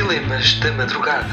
Dilemas 0.00 0.58
da 0.60 0.72
madrugada. 0.72 1.28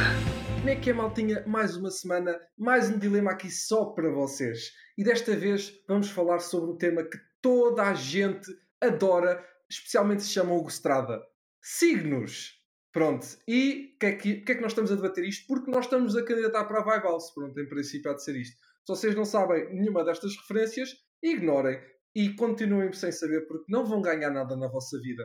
Como 0.57 0.69
é 0.69 0.75
que 0.75 0.89
é, 0.89 0.93
maltinha? 0.93 1.41
Mais 1.47 1.77
uma 1.77 1.89
semana, 1.89 2.37
mais 2.57 2.89
um 2.89 2.99
dilema 2.99 3.31
aqui 3.31 3.49
só 3.49 3.85
para 3.85 4.11
vocês. 4.11 4.73
E 4.97 5.05
desta 5.05 5.33
vez 5.37 5.71
vamos 5.87 6.09
falar 6.09 6.39
sobre 6.39 6.71
um 6.71 6.77
tema 6.77 7.01
que 7.01 7.17
toda 7.41 7.83
a 7.83 7.93
gente 7.93 8.45
adora, 8.81 9.41
especialmente 9.69 10.23
se 10.23 10.31
chama 10.31 10.53
Hugo 10.53 10.67
Strada. 10.67 11.23
Signos. 11.61 12.61
Pronto. 12.91 13.25
E 13.47 13.93
o 13.95 13.99
que, 13.99 14.05
é 14.05 14.11
que, 14.11 14.35
que 14.41 14.51
é 14.51 14.55
que 14.55 14.61
nós 14.61 14.73
estamos 14.73 14.91
a 14.91 14.95
debater 14.95 15.23
isto? 15.23 15.47
Porque 15.47 15.71
nós 15.71 15.85
estamos 15.85 16.17
a 16.17 16.25
candidatar 16.25 16.65
para 16.65 16.81
a 16.81 16.97
Vivalse. 16.97 17.33
Pronto, 17.33 17.57
em 17.57 17.69
princípio 17.69 18.11
há 18.11 18.15
de 18.15 18.23
ser 18.25 18.35
isto. 18.35 18.57
Se 18.57 18.87
vocês 18.89 19.15
não 19.15 19.23
sabem 19.23 19.73
nenhuma 19.73 20.03
destas 20.03 20.35
referências, 20.41 20.89
ignorem. 21.23 21.79
E 22.13 22.35
continuem 22.35 22.91
sem 22.91 23.13
saber, 23.13 23.47
porque 23.47 23.71
não 23.71 23.85
vão 23.85 24.01
ganhar 24.01 24.29
nada 24.29 24.57
na 24.57 24.67
vossa 24.67 24.99
vida. 24.99 25.23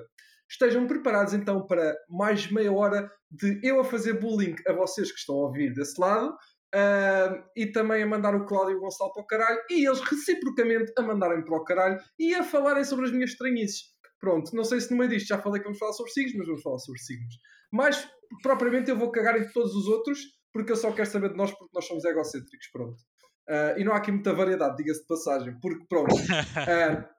Estejam 0.53 0.87
preparados 0.87 1.33
então 1.33 1.67
para 1.67 1.97
mais 2.11 2.51
meia 2.53 2.71
hora 2.71 3.11
de 3.31 3.59
eu 3.63 3.81
a 3.81 3.85
fazer 3.85 4.21
bullying 4.21 4.55
a 4.69 4.75
vocês 4.75 5.11
que 5.11 5.19
estão 5.19 5.37
a 5.37 5.47
ouvir 5.47 5.73
desse 5.73 5.99
lado 5.99 6.29
uh, 6.29 7.43
e 7.57 7.73
também 7.73 8.03
a 8.03 8.07
mandar 8.07 8.35
o 8.35 8.45
Cláudio 8.45 8.79
Gonçalo 8.79 9.15
para 9.15 9.23
o 9.23 9.27
caralho 9.27 9.59
e 9.71 9.87
eles 9.87 10.01
reciprocamente 10.01 10.93
a 10.99 11.03
mandarem 11.03 11.43
para 11.43 11.57
o 11.57 11.65
caralho 11.65 11.99
e 12.19 12.35
a 12.35 12.45
falarem 12.45 12.85
sobre 12.85 13.07
as 13.07 13.13
minhas 13.13 13.31
estranhices. 13.31 13.93
Pronto, 14.21 14.55
não 14.55 14.63
sei 14.63 14.79
se 14.79 14.91
no 14.91 14.99
meio 14.99 15.09
disto 15.09 15.29
já 15.29 15.41
falei 15.41 15.59
que 15.59 15.65
vamos 15.65 15.79
falar 15.79 15.95
sobre 15.95 16.13
signos, 16.13 16.35
mas 16.37 16.47
vamos 16.47 16.63
falar 16.63 16.79
sobre 16.81 17.01
signos. 17.01 17.35
Mas, 17.73 18.07
propriamente, 18.43 18.91
eu 18.91 18.99
vou 18.99 19.11
cagar 19.11 19.41
em 19.41 19.49
todos 19.51 19.75
os 19.75 19.89
outros 19.89 20.21
porque 20.53 20.73
eu 20.73 20.77
só 20.77 20.93
quero 20.93 21.09
saber 21.09 21.31
de 21.31 21.37
nós 21.37 21.51
porque 21.51 21.73
nós 21.75 21.87
somos 21.87 22.05
egocêntricos. 22.05 22.69
Pronto. 22.71 23.03
Uh, 23.49 23.79
e 23.79 23.85
não 23.85 23.93
há 23.93 23.97
aqui 23.97 24.13
muita 24.13 24.33
variedade, 24.33 24.77
diga-se 24.77 25.01
de 25.01 25.07
passagem, 25.07 25.59
porque 25.61 25.85
pronto. 25.89 26.15
Uh, 26.63 27.13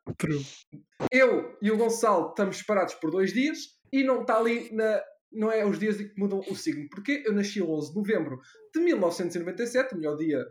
eu 1.12 1.58
e 1.62 1.72
o 1.72 1.78
Gonçalo 1.78 2.30
estamos 2.30 2.58
separados 2.58 2.94
por 2.96 3.10
dois 3.10 3.34
dias 3.34 3.58
e 3.92 4.04
não 4.04 4.22
está 4.22 4.38
ali 4.38 4.74
na. 4.74 5.02
Não 5.32 5.52
é 5.52 5.66
os 5.66 5.80
dias 5.80 5.98
que 5.98 6.14
mudam 6.16 6.42
o 6.48 6.56
signo, 6.56 6.88
porque 6.90 7.24
eu 7.26 7.34
nasci 7.34 7.62
11 7.62 7.90
de 7.90 7.96
novembro 7.96 8.40
de 8.74 8.80
1997, 8.82 9.96
o 9.96 9.98
melhor 9.98 10.16
dia 10.16 10.46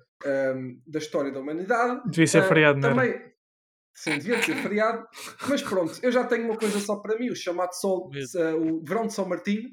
um, 0.56 0.80
da 0.86 0.98
história 0.98 1.30
da 1.30 1.38
humanidade. 1.38 2.02
Devia 2.10 2.26
ser 2.26 2.42
uh, 2.42 2.48
feriado, 2.48 2.80
não 2.80 2.88
também, 2.88 3.32
Sim, 3.94 4.18
devia 4.18 4.42
ser 4.42 4.56
feriado, 4.56 5.06
mas 5.48 5.62
pronto, 5.62 5.96
eu 6.02 6.10
já 6.10 6.24
tenho 6.24 6.46
uma 6.46 6.56
coisa 6.56 6.80
só 6.80 6.96
para 6.96 7.16
mim, 7.16 7.30
o 7.30 7.36
chamado 7.36 7.72
sol, 7.74 8.10
o 8.58 8.84
verão 8.84 9.06
de 9.06 9.12
São 9.12 9.28
Martinho, 9.28 9.70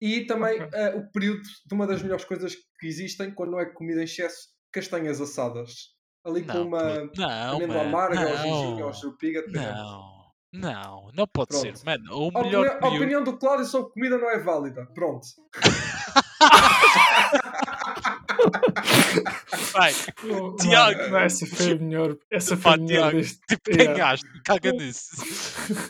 e 0.00 0.24
também 0.26 0.60
o 0.94 1.10
período 1.10 1.42
de 1.42 1.74
uma 1.74 1.86
das 1.86 2.02
melhores 2.02 2.24
coisas 2.24 2.54
que 2.78 2.86
existem, 2.86 3.34
quando 3.34 3.52
não 3.52 3.60
é 3.60 3.66
comida 3.66 4.00
em 4.00 4.04
excesso, 4.04 4.50
castanhas 4.72 5.20
assadas. 5.20 5.96
Ali 6.24 6.42
não, 6.42 6.54
com 6.54 6.62
uma 6.62 7.10
não, 7.16 7.56
amêndoa 7.56 7.82
amarga, 7.82 8.28
ou 8.28 8.36
gingin, 8.38 8.82
ou 8.82 8.92
churupiga. 8.92 9.42
Não, 9.48 10.18
não, 10.52 11.10
não 11.14 11.26
pode 11.26 11.48
Pronto. 11.48 11.78
ser. 11.78 11.84
Mano, 11.86 12.04
o 12.12 12.30
a 12.38 12.42
melhor 12.42 12.66
opinião, 12.66 12.92
a 12.92 12.96
opinião 12.96 13.24
do 13.24 13.38
Cláudio 13.38 13.64
sobre 13.64 13.92
comida 13.92 14.18
não 14.18 14.30
é 14.30 14.38
válida. 14.38 14.86
Pronto. 14.94 15.26
Vai, 19.72 19.92
Oh, 20.30 20.56
Tiago. 20.56 21.00
mano, 21.04 21.16
essa 21.18 21.46
foi 21.46 21.72
a 21.72 21.76
melhor. 21.76 22.16
Essa 22.30 22.56
foi 22.56 22.62
Pá, 22.62 22.74
a 22.74 22.76
melhor 22.76 23.10
Tiago, 23.10 23.16
deste. 23.18 23.40
tipo, 23.48 23.70
Yeah. 23.70 23.92
ganhaste, 23.94 24.42
caga 24.44 24.72
nisso. 24.78 25.16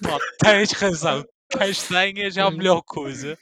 Pá, 0.02 0.18
tens 0.42 0.72
razão. 0.72 1.24
Castanhas 1.50 2.36
é 2.36 2.42
a 2.42 2.50
melhor 2.50 2.82
coisa. 2.82 3.38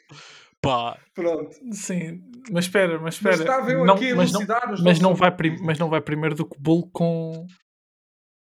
Pá, 0.67 0.99
Pronto. 1.15 1.57
Sim, 1.73 2.23
mas 2.51 2.65
espera, 2.67 2.99
mas 2.99 3.21
Mas 3.21 3.35
espera. 3.39 3.51
estava 3.51 3.73
eu 3.73 3.85
não, 3.85 3.95
aqui 3.95 4.11
a 4.13 4.17
mas 4.17 4.33
não, 4.33 4.41
elucidar 4.41 4.73
os 4.73 4.83
mas, 4.83 5.01
não 5.01 5.15
vai 5.15 5.35
prim- 5.35 5.59
mas 5.63 5.79
não 5.79 5.89
vai 5.89 6.01
primeiro 6.01 6.35
do 6.35 6.47
que 6.49 6.59
bolo 6.61 6.89
com. 6.93 7.47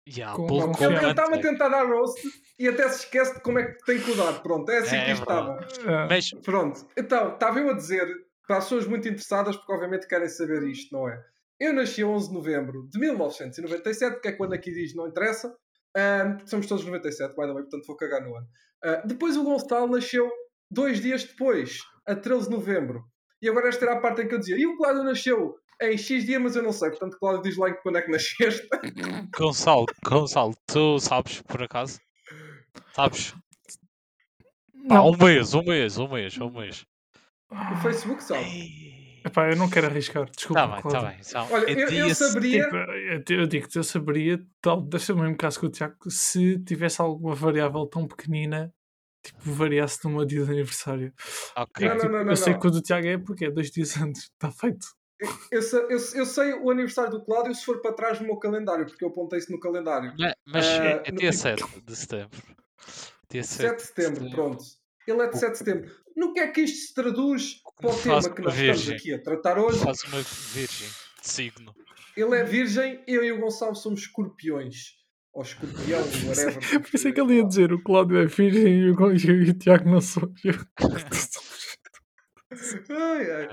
yeah, 0.09 0.35
Com- 0.35 0.47
bolo 0.47 0.73
com 0.73 0.85
Ele 0.85 0.97
ele 0.97 1.11
estava 1.11 1.35
a 1.35 1.41
tentar 1.41 1.69
dar 1.69 1.85
roast 1.87 2.21
e 2.59 2.69
até 2.69 2.89
se 2.89 3.05
esquece 3.05 3.35
de 3.35 3.41
como 3.41 3.59
é 3.59 3.67
que 3.73 3.85
tem 3.85 4.01
que 4.01 4.15
dar. 4.15 4.43
Pronto, 4.43 4.71
é 4.71 4.79
assim 4.79 4.97
É 4.97 5.05
que 5.05 5.11
isto 5.13 5.23
estava. 5.23 5.59
Mas, 6.09 6.31
Pronto, 6.43 6.87
então, 6.97 7.35
estava 7.35 7.59
eu 7.61 7.71
a 7.71 7.75
dizer 7.75 8.07
para 8.47 8.59
as 8.59 8.65
pessoas 8.65 8.87
muito 8.87 9.09
interessadas, 9.09 9.57
porque 9.57 9.73
obviamente 9.73 10.07
querem 10.07 10.29
saber 10.29 10.63
isto, 10.65 10.95
não 10.97 11.09
é? 11.09 11.21
Eu 11.59 11.73
nasci 11.73 12.03
a 12.03 12.07
11 12.07 12.29
de 12.29 12.35
novembro 12.35 12.87
de 12.91 12.99
1997, 12.99 14.21
que 14.21 14.29
é 14.29 14.33
quando 14.33 14.53
aqui 14.53 14.71
diz 14.73 14.95
não 14.95 15.09
interessa, 15.09 15.53
ah, 15.97 16.39
somos 16.47 16.67
todos 16.67 16.85
97, 16.85 17.31
by 17.35 17.43
the 17.43 17.53
way, 17.53 17.63
portanto 17.63 17.87
vou 17.87 17.97
cagar 17.97 18.23
no 18.23 18.37
ano. 18.37 18.47
Ah, 18.85 19.03
depois 19.05 19.37
o 19.37 19.43
Gonçalo 19.43 19.89
nasceu 19.91 20.31
dois 20.71 21.01
dias 21.01 21.25
depois, 21.25 21.79
a 22.07 22.15
13 22.15 22.49
de 22.49 22.55
novembro. 22.55 23.05
E 23.43 23.49
agora 23.49 23.69
esta 23.69 23.85
era 23.85 23.95
a 23.99 24.01
parte 24.01 24.23
em 24.23 24.29
que 24.29 24.35
eu 24.35 24.39
dizia, 24.39 24.57
e 24.59 24.67
o 24.67 24.77
Cláudio 24.77 25.05
nasceu 25.05 25.57
em 25.83 25.97
X 25.99 26.25
dia, 26.25 26.41
mas 26.41 26.57
eu 26.57 26.63
não 26.63 26.73
sei, 26.73 26.89
portanto 26.91 27.19
Cláudio 27.19 27.43
diz 27.43 27.57
lá 27.57 27.69
em 27.69 27.75
quando 27.83 27.99
é 27.99 28.03
que 28.03 28.11
nasceste. 28.11 28.67
Gonçalo, 29.37 29.87
Gonçalo, 30.05 30.55
tu 30.67 30.99
sabes 30.99 31.43
por 31.43 31.63
acaso? 31.63 32.01
Sabes? 32.95 33.35
Pá, 34.89 34.97
não, 34.97 35.11
um 35.11 35.17
mês, 35.17 35.53
um 35.55 35.63
mês, 35.63 35.99
um 35.99 36.09
mês, 36.09 36.39
um 36.39 36.51
mês. 36.51 36.87
O 37.51 37.77
Facebook 37.83 38.23
sabe. 38.23 39.21
Epá, 39.25 39.51
eu 39.51 39.57
não 39.57 39.69
quero 39.69 39.87
arriscar. 39.89 40.25
Desculpa. 40.31 40.61
Tá 40.61 40.67
bem, 40.69 40.77
tá 40.77 40.89
Cláudio. 40.89 41.11
bem. 41.11 41.21
Então, 41.27 41.49
Olha, 41.51 41.71
eu, 41.71 41.89
eu 42.09 42.15
saberia... 42.15 42.65
Tipo, 42.65 42.77
eu, 42.77 43.25
te- 43.25 43.35
eu 43.35 43.47
digo-te, 43.47 43.77
eu 43.77 43.83
saberia, 43.85 44.47
tal, 44.63 44.81
deve 44.81 45.05
ser 45.05 45.13
o 45.13 45.19
mesmo 45.19 45.37
caso 45.37 45.59
que 45.59 45.67
o 45.67 45.71
Tiago, 45.71 45.97
se 46.09 46.59
tivesse 46.61 47.01
alguma 47.01 47.35
variável 47.35 47.85
tão 47.87 48.07
pequenina, 48.07 48.73
tipo, 49.27 49.53
variasse 49.53 50.01
de 50.01 50.07
um 50.09 50.25
dia 50.27 50.45
de 50.45 50.51
aniversário. 50.51 51.13
Ok. 51.57 51.87
Não, 51.89 51.95
não, 51.95 52.01
Tipo, 52.01 52.13
não, 52.13 52.19
eu 52.21 52.25
não, 52.27 52.37
sei 52.37 52.53
não. 52.53 52.61
que 52.61 52.67
o 52.67 52.71
do 52.71 52.81
Tiago 52.83 53.07
é 53.07 53.19
porque 53.19 53.45
é 53.47 53.51
dois 53.51 53.71
dias 53.71 53.97
antes, 54.01 54.23
está 54.25 54.51
feito. 54.51 54.87
Eu, 55.51 55.63
sei- 55.63 55.81
eu, 55.89 55.99
eu 56.15 56.27
sei 56.27 56.53
o 56.55 56.71
aniversário 56.71 57.11
do 57.11 57.25
Cláudio 57.25 57.55
se 57.55 57.65
for 57.65 57.81
para 57.81 57.93
trás 57.95 58.21
no 58.21 58.27
meu 58.27 58.37
calendário, 58.37 58.85
porque 58.85 59.03
eu 59.05 59.09
apontei 59.09 59.39
isso 59.39 59.51
no 59.51 59.59
calendário. 59.59 60.13
Ma- 60.19 60.35
Mas 60.45 60.67
Ah, 60.67 60.85
é, 60.85 61.03
é 61.07 61.11
no- 61.13 61.19
dia 61.19 61.33
7 61.33 61.65
de 61.85 61.97
setembro. 61.97 62.43
Dia 63.31 63.43
7 63.43 63.77
de 63.77 63.83
setembro, 63.83 64.31
pronto. 64.31 64.63
Ele 65.09 65.23
é 65.23 65.29
de 65.29 65.39
7 65.39 65.53
de 65.53 65.59
setembro. 65.59 65.91
No 66.17 66.33
que 66.33 66.41
é 66.41 66.49
que 66.49 66.61
isto 66.63 66.89
se 66.89 66.95
traduz 66.95 67.61
para 67.81 67.91
o 67.91 67.93
Faz 67.93 68.25
tema 68.25 68.35
que 68.37 68.43
nós 68.43 68.55
estamos 68.55 68.81
virgem. 68.85 68.97
aqui 68.97 69.15
a 69.15 69.23
tratar 69.23 69.59
hoje? 69.59 69.79
Faz 69.79 70.03
uma 70.05 70.21
virgem 70.21 70.89
de 71.23 71.29
signo. 71.29 71.75
Ele 72.17 72.35
é 72.37 72.45
virgem, 72.45 73.03
eu 73.07 73.23
e 73.25 73.33
o 73.33 73.39
Gonçalo 73.41 73.75
somos 73.75 74.01
escorpiões. 74.01 74.97
Ou 75.37 75.43
escorpião, 75.43 76.01
whatever. 76.01 76.59
Por 76.81 76.91
isso 76.95 77.09
é 77.09 77.13
que 77.13 77.21
ele 77.21 77.35
ia 77.35 77.45
dizer, 77.45 77.71
o 77.73 77.83
Cláudio 77.83 78.19
é 78.19 78.25
virgem 78.27 78.79
e 78.81 78.91
o, 78.91 79.13
e 79.13 79.53
Tiago 79.55 79.89
não 79.91 80.01
sou. 80.01 80.33
Ai, 82.89 83.31
ai. 83.33 83.49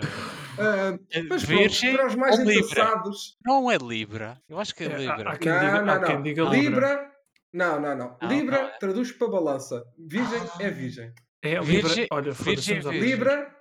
Ah, 0.60 0.98
É 1.12 1.24
mas 1.24 1.44
pronto, 1.44 1.60
virgem 1.60 1.96
para 1.96 2.08
os 2.08 2.16
mais 2.16 2.40
ou 2.40 2.46
Libra? 2.46 2.62
interessados. 2.66 3.38
Não 3.46 3.70
é 3.72 3.78
Libra. 3.78 4.40
Eu 4.48 4.60
acho 4.60 4.74
que 4.74 4.84
é 4.84 4.88
É, 4.88 4.98
Libra. 4.98 5.32
há 5.32 5.38
quem 5.38 5.52
Não, 5.52 5.60
diga, 5.60 5.82
não, 5.82 5.94
há 5.94 6.00
quem 6.00 6.16
não. 6.16 6.24
diga 6.24 6.44
Libra. 6.44 6.60
Libra. 6.62 7.12
Não, 7.54 7.82
não, 7.82 7.98
não. 7.98 8.18
Não, 8.22 8.30
Libra 8.30 8.62
não 8.62 8.68
é. 8.70 8.78
traduz 8.78 9.12
para 9.12 9.28
balança. 9.28 9.84
Virgem 9.98 10.40
é 10.60 10.70
virgem. 10.70 11.14
É, 11.44 11.50
Libra, 11.56 11.66
Virgem- 11.66 12.08
olha, 12.12 12.32
virgem, 12.32 12.80
virgem. 12.80 13.00
Libra, 13.02 13.56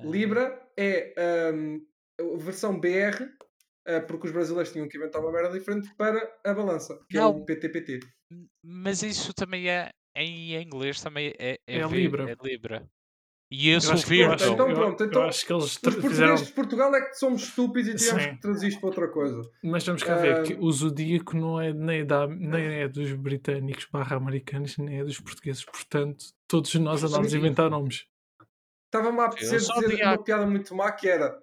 Libra 0.00 0.62
é 0.78 1.14
ahm, 1.50 1.78
a 2.20 2.38
versão 2.38 2.78
BR, 2.78 3.16
ah, 3.20 3.47
porque 4.00 4.26
os 4.26 4.32
brasileiros 4.32 4.72
tinham 4.72 4.88
que 4.88 4.96
inventar 4.98 5.20
uma 5.22 5.32
merda 5.32 5.58
diferente 5.58 5.88
para 5.96 6.20
a 6.44 6.52
balança, 6.54 6.98
que 7.08 7.16
é 7.16 7.20
Não. 7.20 7.30
o 7.30 7.44
PTPT. 7.44 8.00
Mas 8.64 9.02
isso 9.02 9.32
também 9.32 9.68
é. 9.70 9.90
Em 10.16 10.60
inglês 10.60 11.00
também 11.00 11.32
é, 11.38 11.58
É 11.66 11.86
vi- 11.86 11.96
Libra. 12.02 12.30
é 12.30 12.36
Libra. 12.42 12.86
E 13.50 13.70
eu 13.70 13.80
sou 13.80 13.94
que- 13.94 14.20
eu 14.20 14.30
acho- 14.32 14.44
Virgo. 14.44 14.52
Então 14.54 14.68
eu- 14.68 14.74
pronto, 14.74 15.00
eu 15.02 15.06
então 15.06 15.22
acho 15.22 15.46
que 15.46 15.52
eles 15.52 15.64
Os 15.64 15.78
portugueses 15.78 16.10
fizeram. 16.18 16.34
de 16.34 16.52
Portugal 16.52 16.94
é 16.94 17.00
que 17.08 17.14
somos 17.14 17.42
estúpidos 17.44 17.88
e 17.88 17.94
tivemos 17.94 18.22
Sim. 18.24 18.30
que 18.34 18.40
traduzir 18.42 18.68
isto 18.68 18.80
para 18.80 18.88
outra 18.90 19.08
coisa. 19.08 19.40
Mas 19.64 19.86
vamos 19.86 20.02
cá 20.02 20.16
ver 20.16 20.42
que 20.42 20.54
o 20.54 20.70
zodíaco 20.70 21.34
não 21.36 21.58
é 21.60 21.72
nem, 21.72 22.04
da, 22.04 22.26
nem 22.26 22.80
é 22.82 22.88
dos 22.88 23.10
britânicos 23.14 23.86
barra 23.90 24.16
americanos, 24.16 24.76
nem 24.76 25.00
é 25.00 25.04
dos 25.04 25.18
portugueses. 25.20 25.64
Portanto, 25.64 26.26
todos 26.46 26.74
nós 26.74 27.02
andámos 27.04 27.32
a 27.32 27.36
inventar 27.38 27.70
nomes. 27.70 28.04
Estava-me 28.86 29.20
a 29.20 29.24
apetecer 29.26 29.54
Eu 29.54 29.60
sou 29.60 29.80
dizer 29.80 30.02
uma 30.04 30.22
piada 30.22 30.46
muito 30.46 30.74
má 30.74 30.90
que 30.92 31.08
era 31.08 31.38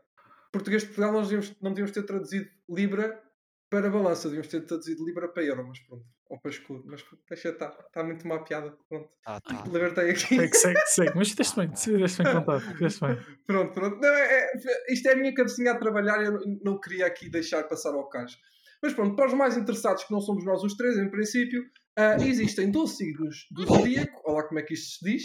português 0.56 0.82
de 0.84 0.88
Portugal 0.90 1.12
nós 1.12 1.28
devíamos- 1.28 1.56
não 1.62 1.72
devíamos 1.72 1.92
ter 1.92 2.04
traduzido 2.04 2.50
Libra 2.70 3.22
para 3.70 3.90
balança, 3.90 4.24
devíamos 4.30 4.48
ter 4.48 4.62
traduzido 4.66 5.06
Libra 5.06 5.28
para 5.28 5.44
euro, 5.44 5.68
mas 5.68 5.80
pronto, 5.80 6.06
ou 6.30 6.40
para 6.40 6.52
escudo, 6.52 6.84
mas 6.86 7.04
deixa 7.30 7.50
estar, 7.50 7.76
está 7.88 8.04
muito 8.04 8.28
má 8.28 8.40
piada, 8.40 8.76
pronto, 8.88 9.10
Ah, 9.26 9.42
tá. 9.42 9.64
libertei 9.68 10.12
aqui. 10.12 10.36
Segue, 10.36 10.56
segue, 10.56 10.80
segue. 10.88 11.12
Mas 11.16 11.30
fizeste 11.32 11.56
bem, 11.60 11.76
fizeste 11.76 12.24
bem 12.24 12.34
contado. 12.34 12.62
Fizeste 12.62 13.00
bem. 13.02 13.18
Pronto, 13.46 13.74
pronto. 13.74 13.98
Não, 14.00 14.10
é- 14.10 14.52
é- 14.54 14.94
isto 14.94 15.08
é 15.08 15.14
a 15.14 15.16
minha 15.16 15.34
cabecinha 15.34 15.72
a 15.74 15.78
trabalhar 15.78 16.22
e 16.22 16.26
eu 16.26 16.32
não- 16.34 16.60
não 16.64 16.80
queria 16.80 17.06
aqui 17.08 17.30
deixar 17.30 17.64
passar 17.64 17.94
ao 17.94 18.08
caso. 18.10 18.38
Mas 18.82 18.94
pronto, 18.94 19.16
para 19.16 19.28
os 19.28 19.34
mais 19.34 19.58
interessados, 19.58 20.04
que 20.04 20.12
não 20.14 20.22
somos 20.22 20.46
nós 20.46 20.64
os 20.64 20.76
três, 20.76 20.98
em 20.98 21.10
princípio, 21.10 21.64
ah, 21.98 22.16
existem 22.22 22.70
12 22.72 22.96
signos 22.98 23.48
do 23.52 23.66
zodíaco, 23.66 24.22
olha 24.26 24.38
lá 24.38 24.44
como 24.48 24.60
é 24.60 24.64
que 24.64 24.74
isto 24.76 25.00
se 25.00 25.12
diz, 25.12 25.24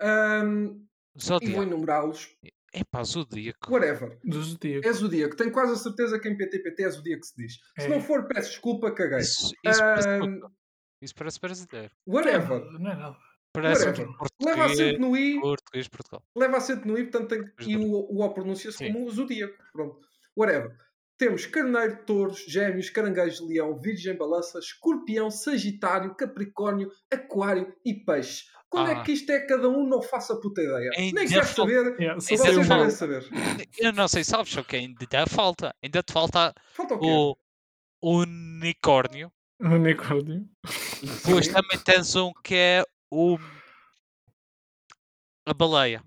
ahm, 0.00 0.66
e 1.16 1.50
vou 1.52 1.64
Zodíaco. 1.64 1.66
Enumerá-los, 2.72 2.80
Epá, 2.88 3.04
Zodíaco. 3.04 3.72
whatever. 3.72 4.18
Do 4.24 4.42
zodíaco. 4.42 4.86
É 4.88 4.92
zodíaco, 4.92 5.36
tenho 5.36 5.52
quase 5.52 5.72
a 5.72 5.76
certeza 5.76 6.18
que 6.18 6.28
em 6.28 6.36
PTPT 6.36 6.82
é 6.84 6.90
zodíaco 6.90 7.20
que 7.22 7.26
se 7.26 7.36
diz. 7.36 7.52
Se 7.78 7.86
É. 7.86 7.88
não 7.88 8.00
for, 8.00 8.26
peço 8.26 8.50
desculpa, 8.50 8.90
caguei. 8.92 9.18
Isso, 9.18 9.52
isso, 9.64 9.78
parece, 9.80 10.08
Ahm, 10.08 10.40
isso 11.02 11.14
parece 11.14 11.40
brasileiro. 11.40 11.90
whatever. 12.06 12.60
Não 12.78 12.90
é 12.90 12.96
nada. 12.96 13.16
Parece 13.52 13.88
um 14.02 14.14
Leva 14.46 14.66
acento 14.66 15.00
no 15.00 15.16
I, 15.16 15.40
português 15.40 15.88
Portugal. 15.88 16.22
leva 16.36 16.56
acento 16.56 16.86
no 16.86 16.96
I, 16.96 17.02
portanto 17.10 17.28
tem, 17.56 17.68
e 17.68 17.76
não. 17.76 17.84
o, 17.90 18.18
o 18.18 18.22
O 18.24 18.32
pronuncia-se 18.32 18.78
Sim. 18.78 18.92
como 18.92 19.10
zodíaco. 19.10 19.56
Pronto. 19.72 19.98
Whatever. 20.36 20.76
Temos 21.18 21.44
carneiro, 21.46 22.04
touros, 22.06 22.44
gêmeos, 22.46 22.88
caranguejo, 22.90 23.46
leão, 23.46 23.76
virgem, 23.78 24.16
balança, 24.16 24.58
escorpião, 24.60 25.30
sagitário, 25.30 26.14
capricórnio, 26.14 26.90
aquário 27.12 27.74
e 27.84 27.92
peixe. 27.92 28.44
Quando 28.70 28.88
é 28.90 28.94
Ah. 28.94 29.02
que 29.02 29.12
isto 29.12 29.30
é 29.32 29.40
cada 29.40 29.68
um? 29.68 29.84
Não 29.86 30.00
faça 30.00 30.36
puta 30.36 30.62
ideia. 30.62 30.90
Ainda 30.96 31.20
Nem 31.20 31.28
quero 31.28 31.44
fal- 31.44 31.54
saber. 31.66 31.84
Yeah, 32.00 32.12
Ainda 32.12 32.20
sei 32.20 32.36
vocês 32.36 32.66
falta- 32.68 32.90
saber. 32.90 33.28
Eu 33.76 33.92
não 33.92 34.06
sei, 34.08 34.22
sabes 34.24 34.56
o 34.56 34.62
que 34.64 34.76
ainda 34.76 35.04
te 35.06 35.26
falta? 35.28 35.74
Ainda 35.82 36.02
te 36.02 36.12
falta 36.12 36.54
Falta 36.72 36.94
o 36.94 36.98
quê? 37.00 37.06
o 37.06 37.36
unicórnio. 38.22 39.32
Unicórnio. 39.60 40.48
Depois 41.02 41.48
também 41.48 41.78
tens 41.84 42.14
um 42.16 42.32
que 42.44 42.54
é 42.54 42.84
o. 43.10 43.36
A 45.46 45.52
baleia. 45.52 46.02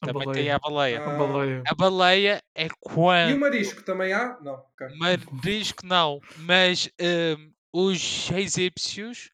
A 0.00 0.06
Também 0.06 0.30
tem 0.32 0.50
a 0.50 0.58
baleia. 0.58 1.00
baleia. 1.00 1.00
A 1.00 1.10
Ah, 1.12 1.16
baleia. 1.18 1.62
A 1.66 1.74
baleia 1.74 2.42
é 2.54 2.64
E 2.64 2.68
o 2.68 2.70
quando. 2.80 3.38
marisco 3.38 3.82
também 3.82 4.12
há? 4.12 4.38
Não. 4.40 4.54
ok. 4.54 4.88
Marisco 4.96 5.84
não, 5.86 6.20
mas 6.38 6.88
hum, 7.00 7.52
os 7.72 8.30
egípcios 8.30 9.30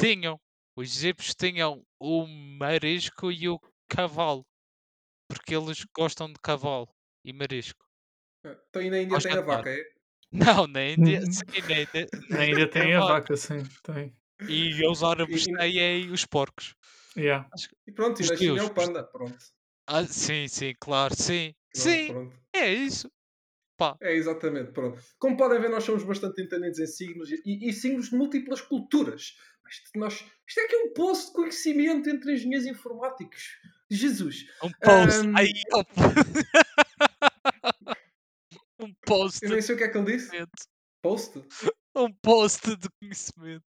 tinham. 0.00 0.38
Os 0.78 0.96
egípcios 0.96 1.34
tinham 1.34 1.84
o 1.98 2.24
marisco 2.24 3.32
e 3.32 3.48
o 3.48 3.58
cavalo. 3.88 4.46
Porque 5.28 5.52
eles 5.56 5.84
gostam 5.92 6.28
de 6.28 6.38
cavalo 6.40 6.88
e 7.24 7.32
marisco. 7.32 7.84
Então 8.44 8.80
aí 8.80 8.88
na 8.88 9.00
Índia 9.00 9.18
tem 9.20 9.32
a 9.32 9.40
vaca, 9.40 9.70
é? 9.70 9.82
Não, 10.30 10.66
na 10.68 10.84
Índia, 10.84 11.20
Uhum. 11.20 11.32
sim, 11.32 11.62
na 11.66 11.80
Índia, 11.80 12.06
na 12.30 12.38
Ainda 12.38 12.52
Índia 12.52 12.68
tem 12.70 12.94
a 12.94 13.00
vaca. 13.00 13.36
sim. 13.36 13.62
Tem. 13.82 14.16
E 14.48 14.86
os 14.88 15.02
árabes 15.02 15.46
E- 15.46 15.50
e- 15.50 15.56
têm 15.56 15.80
aí 15.80 16.10
os 16.10 16.24
porcos. 16.24 16.76
Yeah. 17.16 17.48
E 17.88 17.90
pronto, 17.92 18.22
e 18.22 18.26
na 18.28 18.36
China 18.36 18.60
é 18.60 18.62
o 18.62 18.72
panda. 18.72 19.02
Pronto. 19.02 19.36
Ah, 19.88 20.04
sim, 20.04 20.46
sim, 20.46 20.74
claro, 20.78 21.12
sim. 21.16 21.52
Pronto, 21.72 21.82
Sim, 21.82 22.06
pronto. 22.12 22.36
é 22.54 22.72
isso. 22.72 23.10
É, 24.00 24.14
exatamente, 24.14 24.72
pronto. 24.72 25.00
Como 25.18 25.36
podem 25.36 25.60
ver, 25.60 25.70
nós 25.70 25.84
somos 25.84 26.02
bastante 26.02 26.42
entendidos 26.42 26.78
em 26.78 26.86
signos 26.86 27.30
e, 27.30 27.68
e 27.68 27.72
signos 27.72 28.10
de 28.10 28.16
múltiplas 28.16 28.60
culturas. 28.60 29.36
Isto, 29.70 29.98
nós, 29.98 30.24
isto 30.46 30.60
é 30.60 30.64
aqui 30.64 30.76
um 30.76 30.92
poço 30.94 31.28
de 31.28 31.32
conhecimento 31.34 32.08
entre 32.08 32.32
engenheiros 32.32 32.66
informáticos. 32.66 33.58
Jesus. 33.90 34.46
Um 34.62 34.70
post. 34.80 35.20
Ahm. 35.20 35.36
Aí, 35.36 35.52
um 38.80 38.94
post 39.06 39.44
Eu 39.44 39.50
nem 39.50 39.62
sei 39.62 39.74
o 39.74 39.78
que 39.78 39.84
é 39.84 39.88
que 39.88 39.98
ele 39.98 40.16
disse. 40.16 40.30
Post? 41.02 41.44
Um 41.94 42.12
post 42.22 42.76
de 42.76 42.88
conhecimento. 43.00 43.64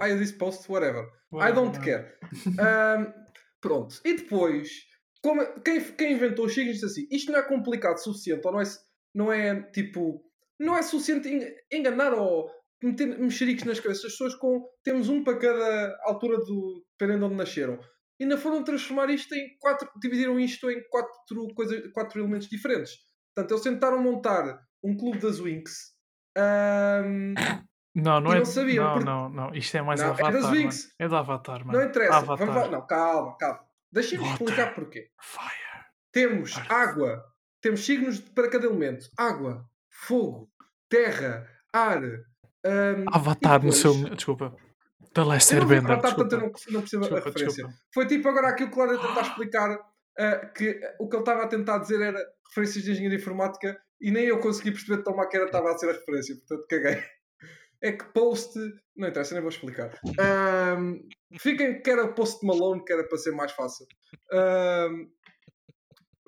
Ah, 0.00 0.08
eu 0.08 0.18
disse 0.18 0.34
post, 0.34 0.70
whatever. 0.70 1.08
I 1.32 1.52
don't 1.52 1.78
care. 1.80 2.16
Ahm, 2.58 3.12
pronto. 3.60 4.00
E 4.04 4.16
depois, 4.16 4.87
como, 5.22 5.44
quem, 5.62 5.80
quem 5.94 6.12
inventou 6.12 6.46
os 6.46 6.54
signos 6.54 6.74
disse 6.74 6.86
assim: 6.86 7.06
isto 7.10 7.32
não 7.32 7.38
é 7.38 7.42
complicado 7.42 7.96
o 7.96 7.98
suficiente, 7.98 8.46
ou 8.46 8.52
não 8.52 8.60
é, 8.60 8.64
não 9.14 9.32
é 9.32 9.62
tipo. 9.72 10.22
Não 10.60 10.76
é 10.76 10.82
suficiente 10.82 11.28
en- 11.28 11.54
enganar 11.72 12.12
ou 12.14 12.50
meter 12.82 13.18
mexericos 13.18 13.64
nas 13.64 13.78
cabeças 13.80 14.02
das 14.04 14.12
pessoas 14.12 14.34
com. 14.34 14.68
Temos 14.84 15.08
um 15.08 15.22
para 15.22 15.38
cada 15.38 15.96
altura 16.04 16.38
do. 16.38 16.84
dependendo 16.98 17.26
de 17.26 17.32
onde 17.32 17.36
nasceram. 17.36 17.78
E 18.20 18.24
ainda 18.24 18.36
foram 18.36 18.64
transformar 18.64 19.08
isto 19.10 19.32
em 19.34 19.56
quatro. 19.60 19.88
dividiram 20.00 20.38
isto 20.40 20.68
em 20.70 20.82
quatro, 20.90 21.46
coisa, 21.54 21.80
quatro 21.92 22.18
elementos 22.20 22.48
diferentes. 22.48 22.92
Portanto, 23.34 23.52
eles 23.52 23.62
tentaram 23.62 24.02
montar 24.02 24.60
um 24.82 24.96
clube 24.96 25.18
das 25.18 25.38
Winx. 25.38 25.92
ahm, 26.36 27.34
Não, 27.94 28.20
não 28.20 28.32
é. 28.32 28.38
não 28.38 28.44
sabiam, 28.44 28.84
não, 28.84 28.92
porque- 28.92 29.04
não, 29.06 29.28
não. 29.28 29.54
Isto 29.54 29.76
é 29.76 29.82
mais 29.82 30.00
Não, 30.00 30.08
é 30.08 30.10
Avatar. 30.10 30.32
das 30.32 30.42
mano. 30.42 30.54
Winx. 30.56 30.94
É 31.00 31.08
do 31.08 31.16
Avatar, 31.16 31.64
mano. 31.66 31.78
não 31.80 31.86
interessa. 31.88 32.16
Avatar. 32.16 32.46
Vamos. 32.46 32.70
Não, 32.70 32.86
calma, 32.86 33.36
calma. 33.38 33.67
Deixem-me 33.92 34.24
explicar 34.28 34.74
porquê. 34.74 35.08
Fire. 35.20 35.84
Temos 36.12 36.56
Earth. 36.56 36.70
água. 36.70 37.24
Temos 37.60 37.84
signos 37.84 38.20
para 38.20 38.48
cada 38.50 38.66
elemento: 38.66 39.06
água, 39.18 39.64
fogo, 40.06 40.48
terra, 40.88 41.46
ar. 41.72 42.02
ahm, 42.64 43.04
Avatar 43.12 43.62
e 43.62 43.66
no 43.66 43.72
seu. 43.72 43.94
depois- 43.94 44.16
Desculpa. 44.16 44.56
The 45.14 45.22
Last 45.24 45.54
Airbender. 45.54 45.92
Avatar, 45.92 46.14
portanto 46.14 46.32
eu 46.32 46.38
não, 46.38 46.46
não 46.46 46.52
percebo 46.52 46.76
a 46.78 46.80
Desculpa, 47.08 47.14
referência. 47.16 47.46
desculpa. 47.64 47.74
Foi 47.94 48.06
tipo 48.06 48.28
agora 48.28 48.48
aquilo 48.48 48.68
que 48.70 48.74
o 48.74 48.76
Cláudio 48.84 49.00
a 49.02 49.06
tentar 49.08 49.22
explicar 49.22 49.78
ah, 50.18 50.46
que 50.54 50.80
o 51.00 51.08
que 51.08 51.16
ele 51.16 51.22
estava 51.22 51.42
a 51.44 51.48
tentar 51.48 51.78
dizer 51.78 52.00
era 52.00 52.18
referências 52.48 52.84
de 52.84 52.90
engenharia 52.92 53.18
informática 53.18 53.80
e 54.00 54.10
nem 54.10 54.24
eu 54.26 54.38
consegui 54.38 54.70
perceber 54.72 54.98
de 54.98 55.04
tão 55.04 55.16
má 55.16 55.26
que 55.26 55.36
era 55.36 55.46
estava 55.46 55.72
a 55.72 55.78
ser 55.78 55.88
a 55.88 55.92
referência, 55.92 56.36
portanto 56.36 56.66
caguei. 56.68 57.02
É 57.82 57.92
que 57.92 58.04
post. 58.12 58.58
Não 58.96 59.08
interessa, 59.08 59.34
nem 59.34 59.42
vou 59.42 59.50
explicar. 59.50 59.98
Ahm, 60.18 60.98
fiquem 61.40 61.80
que 61.80 61.90
era 61.90 62.12
post 62.12 62.44
Malone, 62.44 62.84
que 62.84 62.92
era 62.92 63.06
para 63.06 63.18
ser 63.18 63.30
mais 63.32 63.52
fácil. 63.52 63.86
Ahm, 64.32 65.06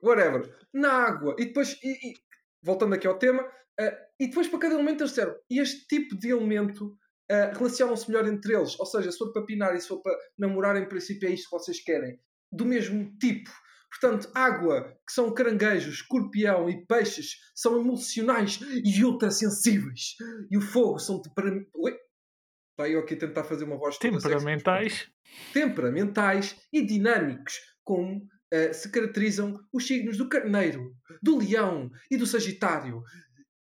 whatever. 0.02 0.42
Na 0.72 0.92
água. 0.92 1.34
E 1.38 1.46
depois, 1.46 1.76
e- 1.82 2.10
e- 2.10 2.14
voltando 2.62 2.94
aqui 2.94 3.06
ao 3.06 3.18
tema, 3.18 3.42
ah, 3.78 3.96
e 4.18 4.28
depois 4.28 4.48
para 4.48 4.58
cada 4.60 4.74
elemento 4.74 5.02
eles 5.02 5.10
disseram: 5.12 5.34
este 5.50 5.86
tipo 5.88 6.16
de 6.18 6.30
elemento 6.30 6.96
ah, 7.30 7.52
relacionam-se 7.54 8.08
melhor 8.10 8.26
entre 8.28 8.54
eles. 8.54 8.78
Ou 8.78 8.86
seja, 8.86 9.10
se 9.10 9.18
for 9.18 9.32
para 9.32 9.44
pinar 9.44 9.74
e 9.74 9.80
se 9.80 9.88
for 9.88 10.00
para 10.02 10.16
namorar, 10.38 10.76
em 10.76 10.88
princípio 10.88 11.28
é 11.28 11.32
isto 11.32 11.48
que 11.50 11.56
vocês 11.58 11.82
querem. 11.82 12.18
Do 12.52 12.64
mesmo 12.64 13.16
tipo. 13.18 13.50
Portanto, 13.90 14.30
água, 14.34 14.96
que 15.06 15.12
são 15.12 15.34
caranguejos, 15.34 15.96
escorpião 15.96 16.70
e 16.70 16.86
peixes, 16.86 17.36
são 17.54 17.78
emocionais 17.80 18.60
e 18.84 19.04
ultrassensíveis. 19.04 20.14
E 20.50 20.56
o 20.56 20.60
fogo 20.60 20.98
são 20.98 21.20
temperamentais. 21.20 21.96
Está 22.72 22.88
eu 22.88 23.00
aqui 23.00 23.14
a 23.14 23.18
tentar 23.18 23.44
fazer 23.44 23.64
uma 23.64 23.76
voz 23.76 23.98
Temperamentais. 23.98 25.08
temperamentais 25.52 26.56
e 26.72 26.82
dinâmicos, 26.84 27.54
como 27.84 28.26
eh, 28.52 28.72
se 28.72 28.90
caracterizam 28.90 29.58
os 29.72 29.86
signos 29.86 30.16
do 30.16 30.28
carneiro, 30.28 30.94
do 31.22 31.36
leão 31.38 31.90
e 32.10 32.16
do 32.16 32.26
sagitário. 32.26 33.02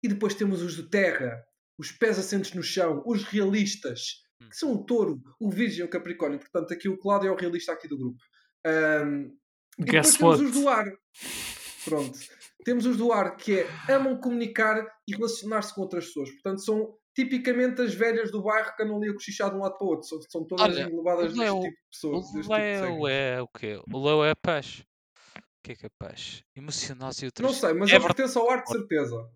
E 0.02 0.08
depois 0.08 0.34
temos 0.34 0.62
os 0.62 0.76
do 0.76 0.88
terra, 0.88 1.44
os 1.78 1.92
pés 1.92 2.18
assentes 2.18 2.54
no 2.54 2.62
chão, 2.62 3.02
os 3.04 3.24
realistas, 3.24 4.22
que 4.48 4.56
são 4.56 4.72
o 4.72 4.84
touro, 4.86 5.20
o 5.38 5.50
virgem 5.50 5.80
e 5.80 5.82
o 5.82 5.90
capricórnio. 5.90 6.38
Portanto, 6.38 6.72
aqui 6.72 6.88
o 6.88 6.96
Cláudio 6.96 7.28
é 7.28 7.32
o 7.32 7.36
realista 7.36 7.72
aqui 7.72 7.86
do 7.86 7.98
grupo. 7.98 8.22
Ahm, 8.64 9.30
e 9.78 9.84
Guess 9.84 10.12
depois 10.12 10.38
what? 10.40 10.44
temos 10.52 10.56
os 10.56 10.62
do 10.62 10.68
ar. 10.68 10.84
Pronto. 11.84 12.18
Temos 12.64 12.86
os 12.86 12.96
do 12.96 13.12
ar, 13.12 13.36
que 13.36 13.60
é 13.60 13.68
amam 13.92 14.20
comunicar 14.20 14.84
e 15.08 15.14
relacionar-se 15.14 15.74
com 15.74 15.80
outras 15.80 16.06
pessoas. 16.06 16.30
Portanto, 16.30 16.60
são 16.62 16.94
tipicamente 17.14 17.80
as 17.80 17.94
velhas 17.94 18.30
do 18.30 18.42
bairro 18.42 18.74
que 18.76 18.82
andam 18.82 18.96
ali 18.98 19.08
a 19.10 19.14
cochichar 19.14 19.50
de 19.50 19.56
um 19.56 19.60
lado 19.60 19.78
para 19.78 19.86
o 19.86 19.90
outro. 19.90 20.06
São, 20.06 20.20
são 20.28 20.44
todas 20.46 20.66
Olha, 20.66 20.82
englobadas 20.82 21.34
Leo- 21.34 21.60
tipo 21.60 21.74
de 21.74 21.82
pessoas. 21.90 22.24
O 22.26 22.40
tipo 22.40 22.52
Leo 22.52 22.84
signos. 22.86 23.08
é 23.10 23.40
o 23.42 23.48
quê? 23.48 23.80
O 23.92 23.98
Leo 24.04 24.24
é 24.24 24.34
peixe. 24.34 24.82
O 25.36 25.62
que 25.62 25.72
é 25.72 25.74
que 25.74 25.86
é 25.86 25.90
peixe? 25.98 26.42
Emocional 26.54 27.10
e 27.22 27.24
outras. 27.26 27.46
Não 27.50 27.54
sei, 27.58 27.72
mas 27.74 27.90
É 27.90 27.96
eu 27.96 28.02
pertenço 28.02 28.38
ao 28.38 28.50
ar 28.50 28.62
de 28.62 28.70
certeza. 28.70 29.28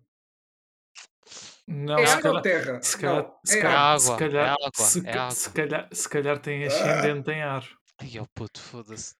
Não, 1.67 1.97
é 1.97 2.05
se 2.05 2.13
água 2.13 2.21
calhar. 2.21 2.35
ou 2.35 2.41
terra? 2.41 2.81
Se 2.83 2.97
calhar, 2.97 3.23
Não, 3.23 3.35
se 3.43 3.57
é 3.57 3.61
calhar, 3.61 3.99
se 3.99 4.05
água, 4.11 4.15
é 4.15 4.19
calhar, 4.19 4.51
água, 4.53 4.71
se, 4.75 5.07
é 5.07 5.11
água. 5.17 5.31
se 5.31 5.49
calhar, 5.51 5.89
se 5.91 6.09
calhar 6.09 6.39
tem 6.39 6.63
ascendente 6.65 7.31
em 7.31 7.41
ar. 7.41 7.67
Ai, 7.99 8.11
oh 8.19 8.27
puto, 8.35 8.61
foda-se. 8.61 9.15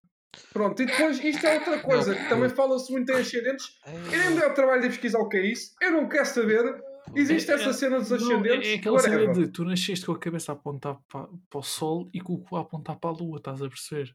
Pronto, 0.52 0.82
e 0.82 0.86
depois 0.86 1.22
isto 1.22 1.46
é 1.46 1.54
outra 1.58 1.78
coisa, 1.80 2.14
que 2.14 2.28
também 2.28 2.48
fala-se 2.48 2.90
muito 2.92 3.10
em 3.12 3.16
ascendentes. 3.16 3.66
Eu 3.86 4.18
nem 4.18 4.30
me 4.30 4.40
dei 4.40 4.48
o 4.48 4.54
trabalho 4.54 4.82
de 4.82 4.88
pesquisar 4.88 5.18
o 5.18 5.28
que 5.28 5.36
é 5.36 5.46
isso. 5.46 5.74
Eu 5.80 5.92
não 5.92 6.08
quero 6.08 6.26
saber. 6.26 6.82
Existe 7.14 7.50
É- 7.50 7.54
essa 7.54 7.72
cena 7.72 7.98
dos 8.00 8.10
Não, 8.10 8.16
ascendentes. 8.16 8.68
é, 8.68 8.72
é 8.72 8.76
aquela 8.78 8.98
cena 8.98 9.32
de 9.32 9.48
tu 9.48 9.64
nasceste 9.64 10.04
com 10.06 10.12
a 10.12 10.18
cabeça 10.18 10.52
a 10.52 10.54
apontar 10.54 10.98
para, 11.08 11.28
para 11.48 11.58
o 11.58 11.62
sol 11.62 12.10
e 12.12 12.20
com 12.20 12.34
o 12.34 12.38
cu 12.44 12.56
a 12.56 12.60
apontar 12.62 12.98
para 12.98 13.10
a 13.10 13.12
lua, 13.12 13.38
estás 13.38 13.62
a 13.62 13.68
perceber? 13.68 14.14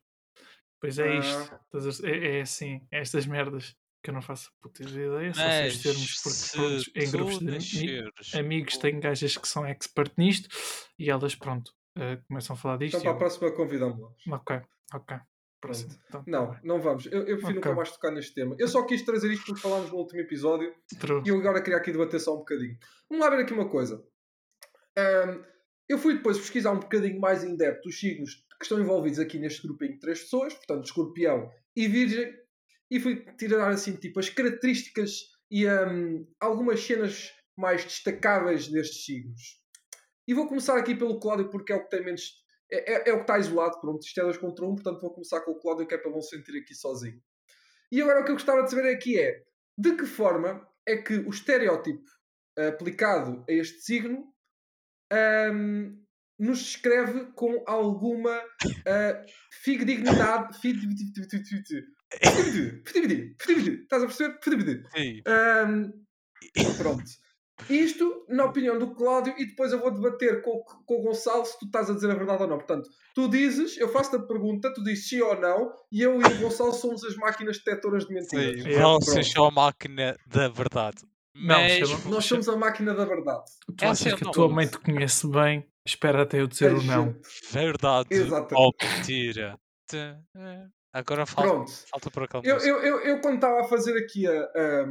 Pois 0.80 1.00
é 1.00 1.18
isto. 1.20 1.54
Ah. 1.54 1.60
estás 1.78 2.04
a- 2.04 2.08
é, 2.10 2.38
é 2.38 2.42
assim, 2.42 2.82
é 2.92 3.00
estas 3.00 3.26
merdas 3.26 3.76
que 4.04 4.10
eu 4.10 4.14
não 4.16 4.22
faço 4.22 4.50
puta 4.60 4.84
de 4.84 5.00
ideia, 5.00 5.32
só 5.34 5.42
sei 5.42 5.62
Mas 5.64 5.76
os 5.76 5.82
termos 5.84 6.22
porque 6.22 6.38
se 6.38 6.52
pronto, 6.58 6.92
em 6.96 7.12
grupos 7.12 7.40
de 7.40 7.46
nasceres 7.46 8.36
amigos 8.36 8.74
com- 8.74 8.80
tenho 8.82 9.00
gajas 9.00 9.38
que 9.38 9.48
são 9.48 9.66
expert 9.66 10.12
nisto 10.18 10.50
e 10.98 11.10
elas 11.10 11.36
pronto 11.36 11.72
eh, 11.98 12.18
começam 12.28 12.56
a 12.56 12.58
falar 12.60 12.78
disto. 12.78 12.96
Então 12.98 13.02
para 13.04 13.12
a 13.12 13.16
próxima 13.18 13.52
convidamos-la. 13.52 14.10
ok, 14.36 14.62
ok. 14.96 15.18
Próximo. 15.62 15.92
Então, 16.10 16.24
tá 16.24 16.32
Não, 16.32 16.60
não 16.64 16.82
vamos. 16.82 17.06
Eu, 17.06 17.20
eu 17.20 17.38
prefiro 17.38 17.54
nunca 17.56 17.70
Ok. 17.70 17.76
mais 17.78 17.92
tocar 17.92 18.12
neste 18.12 18.34
tema. 18.34 18.56
Eu 18.58 18.68
só 18.68 18.84
quis 18.84 19.04
trazer 19.04 19.32
isto 19.32 19.46
porque 19.46 19.62
falámos 19.62 19.92
no 19.92 19.98
último 19.98 20.20
episódio 20.20 20.74
True. 21.00 21.22
e 21.24 21.30
eu 21.30 21.38
agora 21.38 21.62
queria 21.62 21.78
aqui 21.78 21.92
debater 21.92 22.20
só 22.20 22.34
um 22.36 22.40
bocadinho. 22.40 22.76
Vamos 23.10 23.24
lá 23.24 23.30
ver 23.36 23.44
aqui 23.44 23.54
uma 23.54 23.70
coisa. 23.70 24.04
Ahm, 24.98 25.44
eu 25.88 25.98
fui 25.98 26.16
depois 26.16 26.38
pesquisar 26.38 26.72
um 26.72 26.80
bocadinho 26.80 27.20
mais 27.20 27.44
em 27.44 27.56
depth 27.56 27.86
os 27.86 28.00
signos 28.00 28.46
que 28.60 28.66
estão 28.66 28.80
envolvidos 28.80 29.20
aqui 29.20 29.38
neste 29.40 29.62
grupinho 29.68 29.94
de 29.94 30.00
três 30.00 30.22
pessoas, 30.22 30.54
portanto, 30.54 30.86
escorpião 30.86 31.50
e 31.76 31.88
virgem, 31.88 32.34
e 32.90 33.00
fui 33.00 33.26
tirar 33.38 33.70
assim 33.70 33.96
tipo 33.96 34.20
as 34.20 34.30
características 34.30 35.12
e 35.50 35.68
ahm, 35.68 36.26
algumas 36.40 36.80
cenas 36.82 37.32
mais 37.58 37.84
destacáveis 37.84 38.68
destes 38.68 39.06
signos. 39.06 39.62
E 40.28 40.34
vou 40.34 40.48
começar 40.48 40.78
aqui 40.78 40.96
pelo 40.96 41.20
Cláudio 41.20 41.50
porque 41.50 41.72
é 41.74 41.76
o 41.76 41.84
que 41.84 41.90
tem 41.90 42.04
menos. 42.04 42.22
É, 42.72 42.94
é- 42.94 43.10
é 43.10 43.14
o 43.14 43.18
que 43.18 43.22
está 43.24 43.38
isolado, 43.38 43.80
pronto, 43.82 44.04
isto 44.04 44.20
é 44.20 44.24
2 44.24 44.38
contra 44.38 44.66
1, 44.66 44.70
um, 44.70 44.76
portanto 44.76 45.02
vou 45.02 45.12
começar 45.14 45.42
com 45.42 45.52
o 45.52 45.60
Cláudio 45.60 45.88
que 45.88 45.94
é 45.96 45.98
para 45.98 46.12
não 46.12 46.22
se 46.22 46.36
sentir 46.36 46.58
aqui 46.58 46.74
sozinho. 46.74 47.22
E 47.92 48.02
agora 48.02 48.22
o 48.22 48.24
que 48.24 48.32
eu 48.32 48.36
gostava 48.36 48.64
de 48.64 48.70
saber 48.70 48.94
aqui 48.94 49.20
é 49.20 49.44
de 49.78 49.96
que 49.96 50.06
forma 50.06 50.66
é 50.88 50.98
que 50.98 51.16
o 51.16 51.30
estereótipo 51.30 52.10
aplicado 52.70 53.44
a 53.50 53.52
este 53.52 53.82
signo 53.82 54.34
ahm, 55.12 55.98
nos 56.40 56.60
descreve 56.60 57.32
com 57.34 57.64
alguma 57.68 58.38
uh, 58.38 59.26
fidedignidade. 59.62 60.58
Estás 63.84 64.04
a 64.04 64.06
perceber? 64.08 64.40
Sim. 64.96 65.22
Ahm, 65.28 65.92
pronto. 66.78 67.04
Isto, 67.70 68.26
na 68.30 68.46
opinião 68.46 68.78
do 68.78 68.94
Cláudio, 68.96 69.34
e 69.38 69.46
depois 69.46 69.72
eu 69.72 69.80
vou 69.80 69.92
debater 69.92 70.42
com, 70.42 70.64
com 70.86 70.96
o 70.96 71.02
Gonçalo 71.04 71.46
se 71.46 71.58
tu 71.60 71.66
estás 71.66 71.90
a 71.90 71.94
dizer 71.94 72.12
a 72.12 72.16
verdade 72.16 72.44
ou 72.44 72.50
não. 72.50 72.58
Portanto, 72.58 72.90
tu 73.16 73.28
dizes, 73.30 73.78
eu 73.78 73.90
faço-te 73.90 74.16
a 74.18 74.20
pergunta, 74.20 74.74
tu 74.74 74.84
dizes 74.84 75.08
sim 75.08 75.22
ou 75.22 75.40
não, 75.40 75.72
e 75.92 76.02
eu 76.02 76.20
e 76.22 76.24
o 76.24 76.40
Gonçalo 76.40 76.74
somos 76.74 77.04
as 77.04 77.16
máquinas 77.16 77.58
detectoras 77.58 78.06
de 78.06 78.14
mentiras. 78.14 78.62
Sim, 78.64 78.70
É, 78.70 78.82
vocês 78.82 79.32
são 79.32 79.46
a 79.46 79.52
máquina 79.52 80.18
da 80.28 80.48
verdade. 80.50 81.04
Não, 81.34 81.56
Mas 81.62 81.88
chama- 81.90 82.10
Nós 82.10 82.26
somos 82.26 82.50
a 82.50 82.58
máquina 82.58 82.94
da 82.94 83.06
verdade. 83.06 83.46
Tu 83.78 83.86
É 83.86 83.88
achas 83.88 84.08
assim, 84.08 84.16
que 84.18 84.24
a 84.24 84.26
não. 84.26 84.32
tua 84.32 84.50
mãe 84.50 84.68
te 84.68 84.78
conhece 84.78 85.28
bem? 85.30 85.66
Espera 85.88 86.24
até 86.24 86.42
eu 86.42 86.48
dizer 86.48 86.72
A 86.72 86.74
o 86.74 86.84
não. 86.84 87.06
gente. 87.06 87.20
verdade 87.54 88.08
Exatamente. 88.12 88.54
ou 88.56 88.74
mentira. 88.84 89.58
É. 89.94 90.66
Agora 90.94 91.26
falta, 91.26 91.50
Pronto. 91.50 91.72
falta 91.90 92.12
por 92.12 92.24
aquela 92.24 92.44
Eu, 92.46 92.58
eu, 92.58 92.78
eu, 92.84 93.00
eu, 93.00 93.22
quando 93.22 93.36
estava 93.36 93.62
a 93.62 93.64
fazer 93.64 93.98
aqui 93.98 94.28
a, 94.28 94.32
a, 94.42 94.86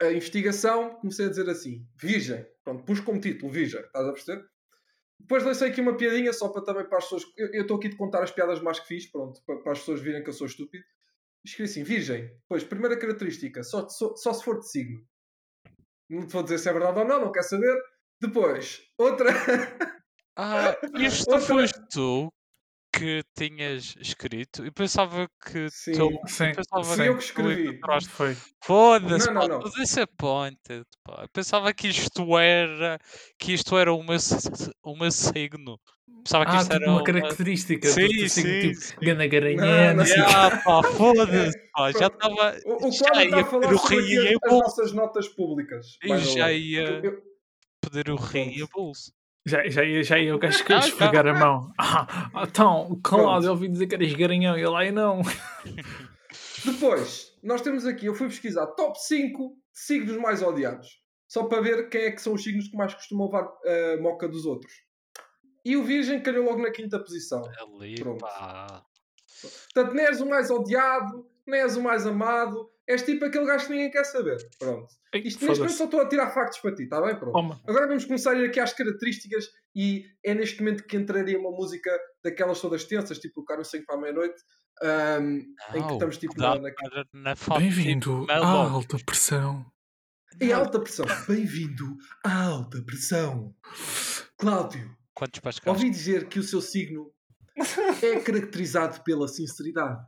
a 0.00 0.12
investigação, 0.12 0.94
comecei 0.96 1.26
a 1.26 1.30
dizer 1.30 1.48
assim: 1.48 1.86
Virgem. 2.00 2.46
Pronto, 2.64 2.84
pus 2.84 3.00
como 3.00 3.20
título 3.20 3.50
Virgem, 3.52 3.80
estás 3.80 4.06
a 4.06 4.12
perceber? 4.12 4.44
Depois 5.20 5.42
lancei 5.42 5.68
aqui 5.70 5.80
uma 5.80 5.96
piadinha 5.96 6.32
só 6.32 6.48
para 6.48 6.62
também 6.64 6.88
para 6.88 6.98
as 6.98 7.04
pessoas. 7.04 7.24
Eu 7.36 7.62
estou 7.62 7.76
aqui 7.78 7.88
de 7.88 7.96
contar 7.96 8.22
as 8.22 8.30
piadas 8.30 8.60
mais 8.62 8.78
que 8.78 8.86
fiz, 8.86 9.10
pronto, 9.10 9.40
para, 9.44 9.56
para 9.60 9.72
as 9.72 9.80
pessoas 9.80 10.00
virem 10.00 10.22
que 10.22 10.28
eu 10.28 10.32
sou 10.34 10.46
estúpido. 10.46 10.84
Escrevi 11.44 11.70
assim: 11.70 11.82
Virgem. 11.82 12.30
Pois, 12.48 12.62
primeira 12.62 12.96
característica, 12.98 13.62
só, 13.64 13.88
só, 13.88 14.14
só 14.16 14.32
se 14.32 14.44
for 14.44 14.58
de 14.60 14.70
signo. 14.70 15.04
Não 16.08 16.26
te 16.26 16.32
vou 16.32 16.42
dizer 16.42 16.58
se 16.58 16.68
é 16.68 16.72
verdade 16.72 16.98
ou 17.00 17.04
não, 17.04 17.20
não 17.20 17.32
quer 17.32 17.42
saber. 17.42 17.76
Depois, 18.20 18.82
outra. 18.98 19.30
Ah, 20.36 20.76
isto 21.00 21.28
Outra- 21.30 21.46
foste 21.46 21.80
tu 21.92 22.32
que 22.98 23.22
tinhas 23.36 23.94
escrito? 24.00 24.64
Eu 24.64 24.72
pensava 24.72 25.28
que 25.46 25.68
Sim. 25.70 25.92
tu. 25.92 26.10
Sim, 26.26 26.44
eu 26.46 26.54
pensava 26.54 26.84
sim. 26.84 26.94
Fui 26.96 27.08
eu 27.08 27.16
que 27.16 27.24
escrevi. 27.24 27.80
Foi. 28.08 28.36
Foda-se, 28.64 29.26
Não, 29.28 29.34
não, 29.34 29.40
pá, 29.40 29.48
não. 29.64 29.70
disappointed, 29.70 30.84
pá. 31.04 31.22
Eu 31.22 31.28
pensava 31.28 31.72
que 31.72 31.88
isto 31.88 32.38
era 32.38 32.98
que 33.38 33.52
isto 33.52 33.76
era 33.78 33.92
o 33.92 34.02
meu, 34.02 34.16
s- 34.16 34.72
o 34.82 34.96
meu 34.96 35.10
signo. 35.10 35.78
Pensava 36.24 36.44
que 36.44 36.50
Ah, 36.52 36.56
isto 36.56 36.70
tipo 36.70 36.82
era 36.82 36.90
uma 36.92 37.04
característica. 37.04 37.88
Sim, 37.88 38.08
do 38.08 38.28
sim, 38.28 38.60
tipo, 38.60 38.80
sim. 38.80 38.94
gana 39.00 39.26
garanhana. 39.26 40.02
Ah, 40.26 40.50
pá, 40.64 40.82
foda-se, 40.82 41.58
pá. 41.72 41.92
Já 41.92 42.06
estava. 42.08 42.56
O, 42.66 42.88
o 42.88 42.90
já 42.92 43.06
está 43.06 43.24
ia 43.24 43.40
a 43.40 43.44
falar 43.44 43.60
pedir 43.68 43.74
o 43.74 43.78
e 44.02 44.18
as, 44.18 44.24
as 44.34 44.50
bolsa. 44.50 44.56
nossas 44.64 44.92
notas 44.92 45.28
públicas. 45.28 45.86
já 46.34 46.52
ia 46.52 47.00
Eu- 47.02 47.22
pedir 47.80 48.10
o 48.10 48.16
rim 48.16 48.50
e 48.58 48.62
a 48.62 48.66
Pronto. 48.66 49.12
Já, 49.48 49.68
já, 49.68 49.84
ia- 49.84 50.02
já 50.02 50.18
ia 50.18 50.34
o 50.34 50.38
gajo 50.38 50.64
que 50.64 50.72
Ah, 50.72 50.78
esfregar 50.78 51.26
a 51.26 51.34
mão. 51.34 51.72
Ah, 51.78 52.44
então, 52.48 52.90
o 52.90 53.00
Cláudio 53.00 53.50
ouvi 53.50 53.68
dizer 53.68 53.86
que 53.86 53.94
eras 53.94 54.12
garanhão 54.14 54.56
e 54.58 54.62
ele 54.62 54.76
aí 54.76 54.92
não. 54.92 55.20
Depois, 56.64 57.32
nós 57.42 57.60
temos 57.62 57.86
aqui, 57.86 58.06
eu 58.06 58.14
fui 58.14 58.28
pesquisar 58.28 58.66
top 58.68 58.98
5 59.00 59.56
signos 59.72 60.16
mais 60.16 60.42
odiados. 60.42 60.88
Só 61.26 61.44
para 61.44 61.60
ver 61.60 61.88
quem 61.88 62.02
é 62.02 62.10
que 62.10 62.22
são 62.22 62.34
os 62.34 62.42
signos 62.42 62.68
que 62.68 62.76
mais 62.76 62.94
costumam 62.94 63.26
levar 63.26 63.44
a 63.44 64.00
moca 64.00 64.26
dos 64.28 64.44
outros. 64.46 64.72
E 65.64 65.76
o 65.76 65.84
Virgem 65.84 66.22
calhou 66.22 66.44
logo 66.44 66.62
na 66.62 66.70
quinta 66.70 66.98
posição. 66.98 67.42
Ali, 67.60 67.94
Pronto. 67.96 68.20
pá. 68.20 68.82
Portanto, 69.74 69.94
nem 69.94 70.06
és 70.06 70.20
o 70.20 70.26
mais 70.28 70.50
odiado, 70.50 71.26
nem 71.46 71.60
és 71.60 71.76
o 71.76 71.82
mais 71.82 72.06
amado. 72.06 72.70
És 72.88 73.02
tipo 73.02 73.26
aquele 73.26 73.44
gajo 73.44 73.66
que 73.66 73.72
ninguém 73.72 73.90
quer 73.90 74.04
saber. 74.04 74.38
Pronto. 74.58 74.88
Ei, 75.12 75.20
Isto 75.20 75.44
neste 75.44 75.60
momento 75.60 75.76
só 75.76 75.84
estou 75.84 76.00
a 76.00 76.08
tirar 76.08 76.30
factos 76.30 76.58
para 76.58 76.74
ti, 76.74 76.84
está 76.84 77.02
bem? 77.02 77.14
Pronto. 77.16 77.32
Toma. 77.32 77.60
Agora 77.68 77.86
vamos 77.86 78.06
começar 78.06 78.32
a 78.32 78.38
ir 78.38 78.46
aqui 78.46 78.58
às 78.58 78.72
características 78.72 79.44
e 79.76 80.06
é 80.24 80.34
neste 80.34 80.60
momento 80.60 80.84
que 80.84 80.96
entraria 80.96 81.38
uma 81.38 81.50
música 81.50 81.90
daquelas 82.24 82.58
todas 82.60 82.84
tensas, 82.84 83.18
tipo 83.18 83.42
o 83.42 83.44
Caro 83.44 83.62
5 83.62 83.84
para 83.84 83.96
a 83.96 84.00
meia-noite, 84.00 84.42
ahm, 84.82 85.40
em 85.74 85.86
que 85.86 85.92
estamos 85.92 86.16
tipo 86.16 86.40
na, 86.40 86.58
na, 86.58 86.70
na 87.12 87.58
Bem-vindo 87.58 88.20
tipo, 88.20 88.32
à 88.32 88.38
alta 88.38 88.96
pressão. 89.04 89.66
em 90.40 90.52
alta 90.52 90.80
pressão. 90.80 91.04
Bem-vindo 91.28 91.94
à 92.24 92.44
alta 92.44 92.82
pressão. 92.82 93.54
Cláudio, 94.38 94.96
Quantos 95.14 95.60
ouvi 95.66 95.90
dizer 95.90 96.28
que 96.28 96.38
o 96.38 96.42
seu 96.42 96.62
signo 96.62 97.12
é 98.02 98.20
caracterizado 98.20 99.02
pela 99.02 99.28
sinceridade. 99.28 100.00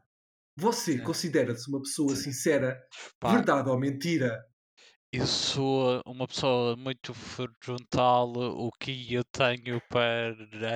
Você 0.61 0.99
considera-se 0.99 1.69
uma 1.71 1.81
pessoa 1.81 2.15
sincera, 2.15 2.79
Pá, 3.19 3.33
verdade 3.37 3.69
ou 3.71 3.79
mentira? 3.79 4.45
eu 5.13 5.27
sou 5.27 6.01
uma 6.07 6.29
pessoa 6.29 6.77
muito 6.77 7.13
frontal. 7.15 8.33
O 8.37 8.71
que 8.79 9.13
eu 9.15 9.25
tenho 9.25 9.81
para 9.89 10.35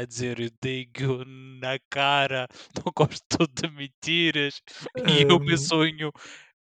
dizer, 0.09 0.41
eu 0.41 0.49
digo 0.63 1.25
na 1.61 1.79
cara. 1.91 2.49
Não 2.85 2.93
gosto 2.97 3.47
de 3.53 3.69
mentiras. 3.71 4.61
E 5.07 5.25
o 5.31 5.39
meu 5.39 5.55
Hum. 5.55 5.59
sonho, 5.59 6.11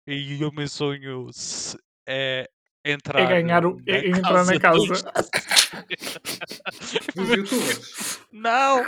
e 0.07 0.43
o 0.45 0.51
meu 0.53 0.67
sonho 0.69 1.31
se- 1.33 1.79
é 2.09 2.49
entrar 2.85 3.21
É 3.23 3.27
ganhar 3.27 3.65
o, 3.67 3.81
é 3.87 4.09
entrar 4.09 4.45
na 4.45 4.53
dos- 4.53 4.59
casa. 4.59 5.05
Dos 7.15 7.29
youtubers. 7.29 8.21
Não, 8.33 8.85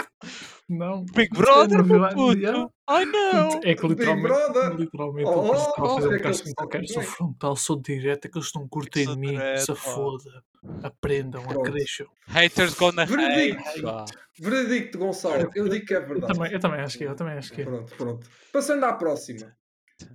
Não. 0.68 1.04
Big 1.04 1.28
Brother, 1.30 1.84
meu 1.84 2.08
puto. 2.10 2.72
Ai 2.88 3.04
não. 3.04 3.60
É 3.62 3.74
que 3.74 3.82
Big 3.82 3.88
literalmente, 3.88 4.28
Brother. 4.28 4.76
literalmente 4.76 5.28
Oh, 5.28 5.32
eu 5.32 5.42
posso 5.42 5.68
estar 5.70 5.82
a 5.82 5.84
oh, 5.84 5.94
fazer 5.96 6.08
um 6.08 6.12
é 6.12 6.16
eles 6.24 6.40
com 6.40 6.52
qualquer. 6.54 6.86
Sou 6.88 7.02
frontal, 7.02 7.56
sou 7.56 7.80
direto, 7.80 8.24
é 8.26 8.28
que 8.28 8.38
eles 8.38 8.50
não 8.54 8.68
curtem 8.68 9.06
de 9.06 9.16
mim. 9.16 9.36
Se 9.58 9.74
foda. 9.74 10.42
Aprendam, 10.82 11.42
Pronto. 11.42 11.68
acresçam. 11.68 12.06
Haters 12.26 12.74
gonna 12.74 13.02
hate. 13.02 13.12
Veredicto. 13.14 13.82
pá. 13.82 14.04
Veredicto, 14.40 14.98
Gonçalo. 14.98 15.50
Eu 15.54 15.68
digo 15.68 15.86
que 15.86 15.94
é 15.94 15.98
Eu 15.98 16.06
verdade. 16.08 16.32
também, 16.34 16.52
eu 16.52 16.60
também 16.60 16.80
acho 16.80 16.98
que 16.98 17.04
é, 17.04 17.08
eu 17.08 17.14
também 17.14 17.34
acho 17.34 17.52
que 17.52 17.60
é. 17.62 17.64
Pronto, 17.64 17.94
pronto. 17.96 18.28
Passando 18.52 18.84
à 18.84 18.92
próxima. 18.92 19.56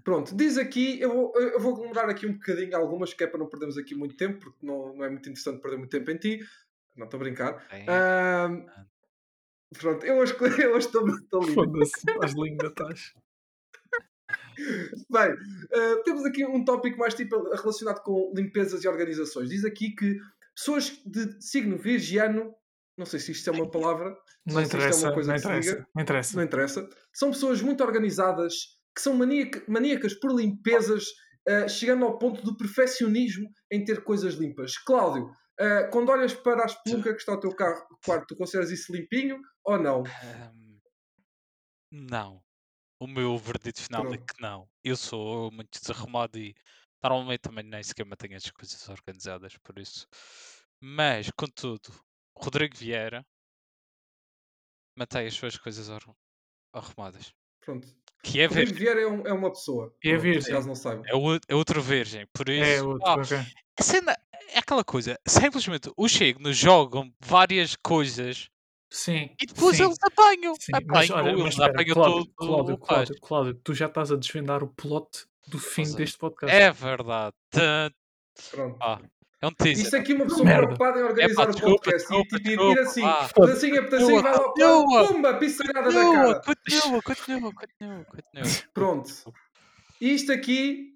Pronto, 0.04 0.36
diz 0.36 0.58
aqui, 0.60 1.00
eu 1.02 1.12
vou, 1.12 1.34
eu 1.36 1.60
vou 1.60 1.80
demorar 1.82 2.08
aqui 2.08 2.28
um 2.28 2.34
bocadinho 2.34 2.76
algumas, 2.78 3.14
que 3.14 3.24
é 3.24 3.28
para 3.28 3.40
não 3.40 3.48
perdermos 3.48 3.78
aqui 3.80 3.96
muito 3.96 4.16
tempo, 4.16 4.40
porque 4.40 4.64
não, 4.64 4.94
não 4.96 5.04
é 5.06 5.10
muito 5.10 5.28
interessante 5.28 5.60
perder 5.62 5.78
muito 5.78 5.90
tempo 5.90 6.12
em 6.12 6.18
ti. 6.18 6.40
Não 6.96 7.06
estou 7.06 7.18
a 7.20 7.24
brincar. 7.24 7.66
Bem, 7.72 7.86
Ahm, 7.88 8.66
pronto, 9.78 10.06
eu 10.06 10.18
hoje, 10.18 10.34
estou 10.78 11.06
muito 11.06 11.40
lindo. 11.40 11.54
Foda-se, 11.54 11.92
estás 11.98 12.34
linda, 12.34 12.68
estás. 12.68 13.14
Bem, 15.10 15.36
ah, 15.74 16.02
temos 16.04 16.26
aqui 16.26 16.46
um 16.46 16.64
tópico 16.64 16.98
mais 16.98 17.14
tipo 17.14 17.36
relacionado 17.56 18.02
com 18.04 18.32
limpezas 18.36 18.84
e 18.84 18.88
organizações. 18.88 19.50
Diz 19.50 19.66
aqui 19.66 19.92
que 19.96 20.18
pessoas 20.56 21.02
de 21.06 21.42
signo 21.42 21.78
virgiano, 21.78 22.54
não 22.98 23.06
sei 23.06 23.20
se 23.20 23.32
isto 23.32 23.50
é 23.50 23.54
uma 23.54 23.70
palavra, 23.70 24.16
Não 24.46 24.60
é 24.60 24.64
interessa, 24.64 25.12
coisa 25.14 25.32
não 25.32 25.38
interessa, 25.40 25.72
diga. 25.72 25.88
não 25.96 26.02
interessa. 26.04 26.38
não 26.38 26.44
interessa, 26.44 26.90
são 27.14 27.32
pessoas 27.32 27.62
muito 27.62 27.84
organizadas, 27.84 28.54
que 28.96 29.02
são 29.02 29.14
maníaca- 29.16 29.64
maníacas 29.68 30.14
por 30.14 30.36
limpezas, 30.36 31.06
ah, 31.48 31.68
chegando 31.68 32.06
ao 32.06 32.20
ponto 32.20 32.44
do 32.44 32.56
perfeccionismo 32.56 33.50
em 33.72 33.84
ter 33.84 34.04
coisas 34.04 34.36
limpas. 34.36 34.78
Cláudio, 34.78 35.30
ah, 35.62 35.90
quando 35.92 36.10
olhas 36.10 36.34
para 36.34 36.64
a 36.64 36.66
espelunca 36.66 37.14
que 37.14 37.20
está 37.20 37.32
ao 37.34 37.40
teu 37.40 37.56
carro, 37.56 37.86
quarto, 38.06 38.28
tu 38.30 38.36
consideras 38.38 38.72
isso 38.72 38.92
limpinho 38.94 39.40
ou 39.64 39.78
não? 39.80 40.04
Ahm, 40.04 40.80
não. 41.92 42.44
O 43.00 43.08
meu 43.08 43.38
verdito 43.38 43.82
final 43.82 44.14
é 44.14 44.18
Pronto. 44.18 44.26
que 44.34 44.42
não. 44.42 44.70
Eu 44.84 44.98
sou 44.98 45.52
muito 45.52 45.80
desarrumado 45.80 46.40
e 46.40 46.56
normalmente 47.04 47.42
também 47.42 47.64
nem 47.66 47.84
sequer 47.84 48.06
mantenho 48.06 48.38
as 48.38 48.50
coisas 48.52 48.90
organizadas, 48.90 49.58
por 49.58 49.80
isso. 49.80 50.08
Mas, 50.82 51.32
contudo, 51.32 51.94
Rodrigo 52.38 52.78
Vieira 52.78 53.26
mantém 54.96 55.28
as 55.28 55.34
suas 55.34 55.58
coisas 55.58 55.90
ar- 55.90 56.16
arrumadas. 56.74 57.34
Pronto. 57.60 57.88
Que 58.24 58.42
é 58.42 58.46
Rodrigo 58.46 58.68
virgem. 58.74 58.78
Vieira 58.86 59.02
é, 59.02 59.08
um- 59.08 59.28
é 59.28 59.34
uma 59.34 59.50
pessoa. 59.52 59.94
É 60.04 60.16
virgem. 60.18 60.54
Caso 60.54 60.68
não 60.68 60.76
saiba. 60.76 61.04
É, 61.08 61.16
o- 61.16 61.40
é 61.48 61.56
outra 61.56 61.80
virgem. 61.82 62.28
Por 62.34 62.50
isso. 62.50 62.64
É 62.64 62.82
outro, 62.84 63.08
ah, 63.08 63.16
ok. 63.16 63.38
a 63.80 63.84
cena 63.84 64.16
é 64.50 64.60
aquela 64.60 64.84
coisa. 64.84 65.18
Simplesmente 65.28 65.92
os 65.98 66.12
signos 66.12 66.56
jogam 66.58 67.12
várias 67.20 67.76
coisas 67.76 68.50
Sim. 68.90 69.30
e 69.42 69.46
depois 69.46 69.78
sim. 69.78 69.84
eles 69.86 69.98
apanham. 70.04 70.54
Sim, 70.60 70.72
mas 70.86 71.10
apanham, 71.10 71.18
olha, 71.18 71.32
mas 71.34 71.42
eles 71.42 71.54
espera, 71.54 71.72
apanham 71.72 71.94
Cláudio, 71.96 72.14
todo 72.26 72.36
Cláudio. 72.36 72.78
Cláudio, 72.78 73.16
Cláudio, 73.22 73.54
tu 73.64 73.74
já 73.74 73.86
estás 73.88 74.12
a 74.12 74.16
desvendar 74.18 74.64
o 74.64 74.68
plot 74.68 75.26
do 75.48 75.58
fim 75.58 75.82
Mas 75.82 75.94
é- 75.94 75.98
deste 75.98 76.18
podcast. 76.18 76.56
É 76.56 76.72
verdade. 76.72 77.36
Pronto. 78.52 78.78
Ah, 78.82 79.00
é 79.42 79.48
um 79.48 79.52
teaser. 79.54 79.84
Isto 79.86 79.96
aqui 79.96 80.12
é 80.12 80.16
uma 80.16 80.26
pessoa 80.26 80.46
Merda. 80.46 80.62
preocupada 80.68 81.00
em 81.00 81.02
É 81.02 81.06
organizar 81.06 81.36
pá, 81.46 81.50
o 81.50 81.54
desculpa, 81.54 81.76
podcast 81.84 82.00
desculpa, 82.08 82.36
e 82.36 82.40
tipo, 82.40 82.50
ir- 82.50 82.76
desculpa. 82.76 82.80
ir 82.80 82.80
assim, 82.82 83.34
pedacinho 83.34 83.80
a 83.80 83.84
pedacinho, 83.84 84.22
vai 84.22 84.32
lá 84.32 85.08
pumba, 85.08 85.34
piscinada 85.36 85.92
da 85.92 86.02
cara. 86.02 86.42
continua, 86.42 87.02
continua, 87.02 87.54
continua, 87.54 88.06
continua. 88.06 88.46
Pronto. 88.74 89.34
E 90.00 90.14
isto 90.14 90.32
aqui, 90.32 90.90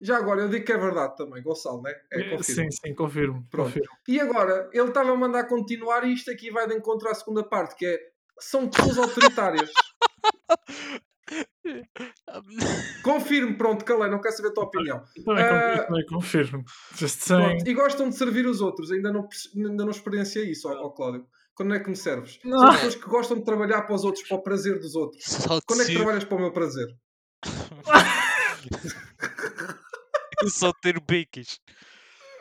já 0.00 0.16
agora, 0.16 0.42
eu 0.42 0.48
digo 0.48 0.64
que 0.64 0.72
é 0.72 0.78
verdade 0.78 1.16
também, 1.16 1.42
Gonçalo, 1.42 1.82
né? 1.82 1.92
É, 2.12 2.20
É, 2.20 2.36
confirmo. 2.36 2.44
sim, 2.44 2.70
sim, 2.70 2.94
confirmo. 2.94 3.46
Pronto. 3.50 3.66
confirmo. 3.68 3.88
E 4.06 4.20
agora, 4.20 4.70
ele 4.72 4.88
estava 4.88 5.10
a 5.12 5.16
mandar 5.16 5.44
continuar 5.44 6.04
e 6.04 6.12
isto 6.12 6.30
aqui 6.30 6.50
vai 6.50 6.66
de 6.68 6.74
encontro 6.74 7.08
à 7.08 7.14
segunda 7.14 7.42
parte, 7.42 7.74
que 7.76 7.86
é 7.86 7.98
são 8.40 8.68
pessoas 8.68 8.98
autoritárias. 8.98 9.70
Confirmo, 13.02 13.56
pronto, 13.56 13.84
calei, 13.84 14.10
não 14.10 14.20
quero 14.20 14.34
saber 14.36 14.48
a 14.48 14.52
tua 14.52 14.64
opinião. 14.64 15.04
Também, 15.24 15.44
Ah, 15.44 15.48
confirmo, 15.48 15.86
também 15.86 16.06
confirmo. 16.06 16.64
Just 16.96 17.20
saying. 17.22 17.42
Pronto, 17.48 17.68
e 17.68 17.74
gostam 17.74 18.08
de 18.08 18.16
servir 18.16 18.46
os 18.46 18.60
outros, 18.60 18.90
ainda 18.90 19.12
não, 19.12 19.28
ainda 19.56 19.84
não 19.84 19.90
experienciei 19.90 20.50
isso, 20.50 20.68
ó, 20.68 20.72
ó 20.86 20.90
Cláudio. 20.90 21.26
Quando 21.54 21.74
é 21.74 21.80
que 21.80 21.90
me 21.90 21.96
serves? 21.96 22.38
São 22.40 22.50
Não. 22.50 22.70
pessoas 22.72 22.94
que 22.94 23.06
gostam 23.08 23.36
de 23.38 23.44
trabalhar 23.44 23.82
para 23.82 23.94
os 23.94 24.04
outros, 24.04 24.26
para 24.28 24.36
o 24.36 24.42
prazer 24.42 24.78
dos 24.78 24.94
outros. 24.94 25.24
Quando 25.66 25.82
é 25.82 25.86
que 25.86 25.94
trabalhas 25.94 26.24
para 26.24 26.36
o 26.36 26.40
meu 26.40 26.52
prazer? 26.52 26.86
Eu 30.40 30.48
só 30.50 30.72
ter 30.80 31.00
biquis. 31.00 31.58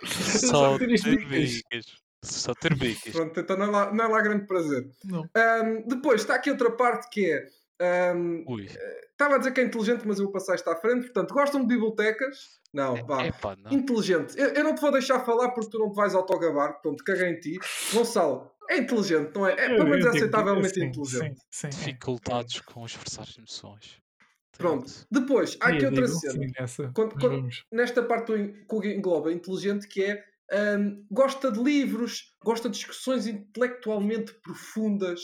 Só 0.06 0.78
ter 0.78 0.88
bicas. 1.28 1.86
Só 2.24 2.54
ter 2.54 2.76
bicas. 2.76 3.12
Pronto, 3.12 3.40
então 3.40 3.58
não 3.58 3.66
é 3.66 3.70
lá, 3.70 3.94
não 3.94 4.06
é 4.06 4.08
lá 4.08 4.22
grande 4.22 4.46
prazer. 4.46 4.88
Não. 5.04 5.28
Ahm, 5.36 5.84
depois, 5.88 6.22
está 6.22 6.36
aqui 6.36 6.52
outra 6.52 6.72
parte 6.72 7.10
que 7.10 7.26
é. 7.32 7.46
Ui. 8.48 8.66
Estava 9.12 9.36
a 9.36 9.38
dizer 9.38 9.52
que 9.52 9.62
é 9.62 9.64
inteligente, 9.66 10.04
mas 10.06 10.18
eu 10.20 10.26
vou 10.26 10.34
passar 10.34 10.56
isto 10.56 10.70
à 10.70 10.76
frente. 10.76 11.04
Portanto, 11.06 11.34
gostam 11.34 11.62
de 11.62 11.68
bibliotecas? 11.68 12.60
Não, 12.74 12.96
vá. 13.06 13.26
Epá, 13.26 13.56
não. 13.56 13.72
Inteligente. 13.72 14.38
Eu, 14.38 14.50
eu 14.50 14.64
não 14.64 14.76
te 14.76 14.82
vou 14.82 14.92
deixar 14.92 15.20
falar 15.26 15.52
porque 15.52 15.70
tu 15.72 15.80
não 15.80 15.92
te 15.92 15.96
vais 15.96 16.14
autogabar. 16.16 16.82
Pronto, 16.82 17.04
caguei 17.04 17.30
em 17.30 17.40
ti. 17.40 17.58
Gonçalo, 17.94 18.52
é 18.70 18.78
inteligente, 18.78 19.32
não 19.36 19.48
é? 19.48 19.54
É 19.54 19.68
pelo 19.70 19.86
menos 19.86 20.06
digo- 20.06 20.16
aceitavelmente 20.18 20.74
sim, 20.74 20.86
inteligente. 20.86 21.40
Sim, 21.52 21.70
sim. 21.72 21.78
Dificuldades 21.80 22.60
com 22.62 22.86
expressar 22.86 23.26
emoções. 23.38 23.98
Pronto. 24.58 24.92
Depois, 25.12 25.56
há 25.62 25.68
aqui 25.70 25.84
Eu 25.84 25.90
outra 25.90 26.06
digo 26.08 26.20
cena. 26.20 26.34
sim 26.34 26.52
nessa, 26.60 26.92
Quando- 26.96 27.20
quando-. 27.20 27.50
Nesta 27.72 28.02
parte 28.04 28.36
do- 28.36 28.54
que 28.54 28.76
o 28.76 28.84
engloba 28.84 29.32
inteligente, 29.32 29.88
que 29.88 30.04
é. 30.04 30.24
ahm, 30.52 31.04
gosta 31.12 31.52
de 31.52 31.62
livros, 31.62 32.34
gosta 32.44 32.70
de 32.70 32.78
discussões 32.78 33.28
intelectualmente 33.28 34.34
profundas. 34.42 35.20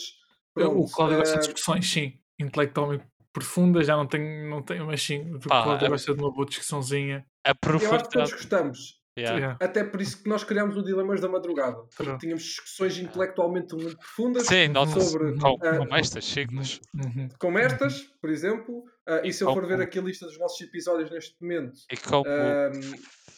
Pronto, 0.52 0.80
o 0.82 0.90
Cláudio 0.90 1.16
gosta 1.18 1.34
de 1.34 1.40
discussões, 1.46 1.90
sim, 1.90 2.12
intelectualmente 2.38 3.04
profundas, 3.32 3.86
já 3.86 3.96
não 3.96 4.06
tenho, 4.06 4.48
não 4.48 4.62
tenho 4.62 4.86
mas 4.86 5.02
sim, 5.02 5.38
Pá, 5.48 5.78
é- 5.82 5.88
gosta 5.88 6.14
de 6.14 6.20
uma 6.20 6.30
boa 6.32 6.46
discussãozinha. 6.46 7.26
A 7.44 7.50
eu 7.50 7.52
acho 7.52 7.58
que 7.58 7.60
todos 7.68 7.82
profundidade. 7.82 8.30
gostamos. 8.32 9.04
Yeah. 9.16 9.38
Yeah, 9.38 9.58
Até 9.64 9.84
por 9.84 10.00
isso 10.02 10.20
que 10.24 10.28
nós 10.28 10.42
criámos 10.42 10.76
o 10.76 10.82
Dilemas 10.82 11.20
da 11.20 11.28
Madrugada. 11.28 11.76
Porque 11.96 12.18
tínhamos 12.18 12.42
discussões 12.42 12.98
intelectualmente 12.98 13.72
muito 13.76 13.96
profundas, 13.96 14.44
Sim, 14.48 14.66
nota-se 14.68 15.08
sobre, 15.12 15.38
com, 15.38 15.56
ah, 15.62 15.86
com 15.86 15.94
estas 15.94 16.24
siglas. 16.24 16.80
Uhum. 16.94 17.28
como 17.38 17.58
estas, 17.58 18.00
por 18.20 18.28
exemplo. 18.28 18.82
Ah, 19.06 19.20
e 19.22 19.32
se 19.32 19.44
eu 19.44 19.52
for 19.54 19.64
ver 19.68 19.76
com- 19.76 19.82
aqui 19.84 19.98
a 20.00 20.02
lista 20.02 20.26
dos 20.26 20.36
nossos 20.36 20.60
episódios 20.60 21.12
neste 21.12 21.40
momento, 21.40 21.78
E 21.92 21.96
como 21.96 22.24
ahm, 22.28 22.80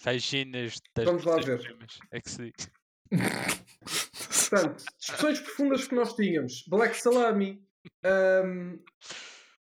vaginas 0.02 0.80
das 0.94 1.04
vamos 1.04 1.24
lá 1.26 1.36
das 1.36 1.44
ver. 1.44 1.60
primas. 1.60 1.98
É 2.10 2.20
que 2.22 2.30
se 2.30 2.42
diz. 2.50 2.70
portanto, 4.50 4.84
discussões 4.98 5.40
profundas 5.40 5.86
que 5.86 5.94
nós 5.94 6.14
tínhamos: 6.14 6.64
Black 6.68 6.96
Salami, 6.98 7.60
ahm, 8.04 8.78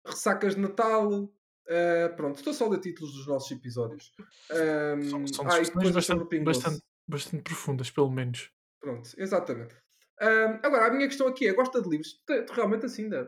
ressacas 0.06 0.56
de 0.56 0.62
Natal. 0.62 1.30
ah, 1.70 2.10
pronto, 2.16 2.38
estou 2.38 2.54
só 2.54 2.66
a 2.66 2.70
ler 2.70 2.80
títulos 2.80 3.14
dos 3.14 3.28
nossos 3.28 3.52
episódios. 3.52 4.12
Ahm, 4.52 5.02
São, 5.04 5.28
são 5.28 5.46
ah, 5.46 5.60
bastante, 5.94 6.40
bastante, 6.44 6.84
bastante 7.08 7.44
profundas, 7.44 7.90
pelo 7.92 8.12
menos. 8.12 8.52
Pronto, 8.80 9.10
exatamente. 9.18 9.76
Ahm, 10.22 10.60
agora, 10.64 10.88
a 10.88 10.92
minha 10.92 11.08
questão 11.08 11.28
aqui 11.28 11.48
é: 11.48 11.54
gosta 11.54 11.82
de 11.82 11.90
livros? 11.90 12.22
Tu, 12.26 12.46
tu 12.46 12.54
realmente 12.54 12.86
assim, 12.86 13.10
dá. 13.10 13.28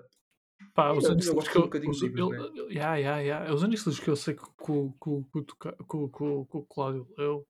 Pá, 0.73 0.89
Eu 0.89 0.97
os 0.97 1.05
únicos 1.05 1.27
livros 1.27 1.47
gosto 1.47 1.51
que 1.51 1.57
um 1.57 1.61
eu, 1.61 1.65
bocadinho 1.67 1.91
os, 1.91 1.97
de 1.99 2.07
livros, 2.07 2.31
eu- 2.37 2.55
eu- 2.55 2.71
yeah, 2.71 2.95
yeah, 2.95 3.19
yeah. 3.21 3.53
Os 3.53 3.63
únicos 3.63 3.85
livros 3.85 4.03
que 4.03 4.09
eu 4.09 4.15
sei 4.15 4.33
que, 4.35 4.43
o- 4.71 4.91
Cláudio 6.69 7.07
leu 7.17 7.47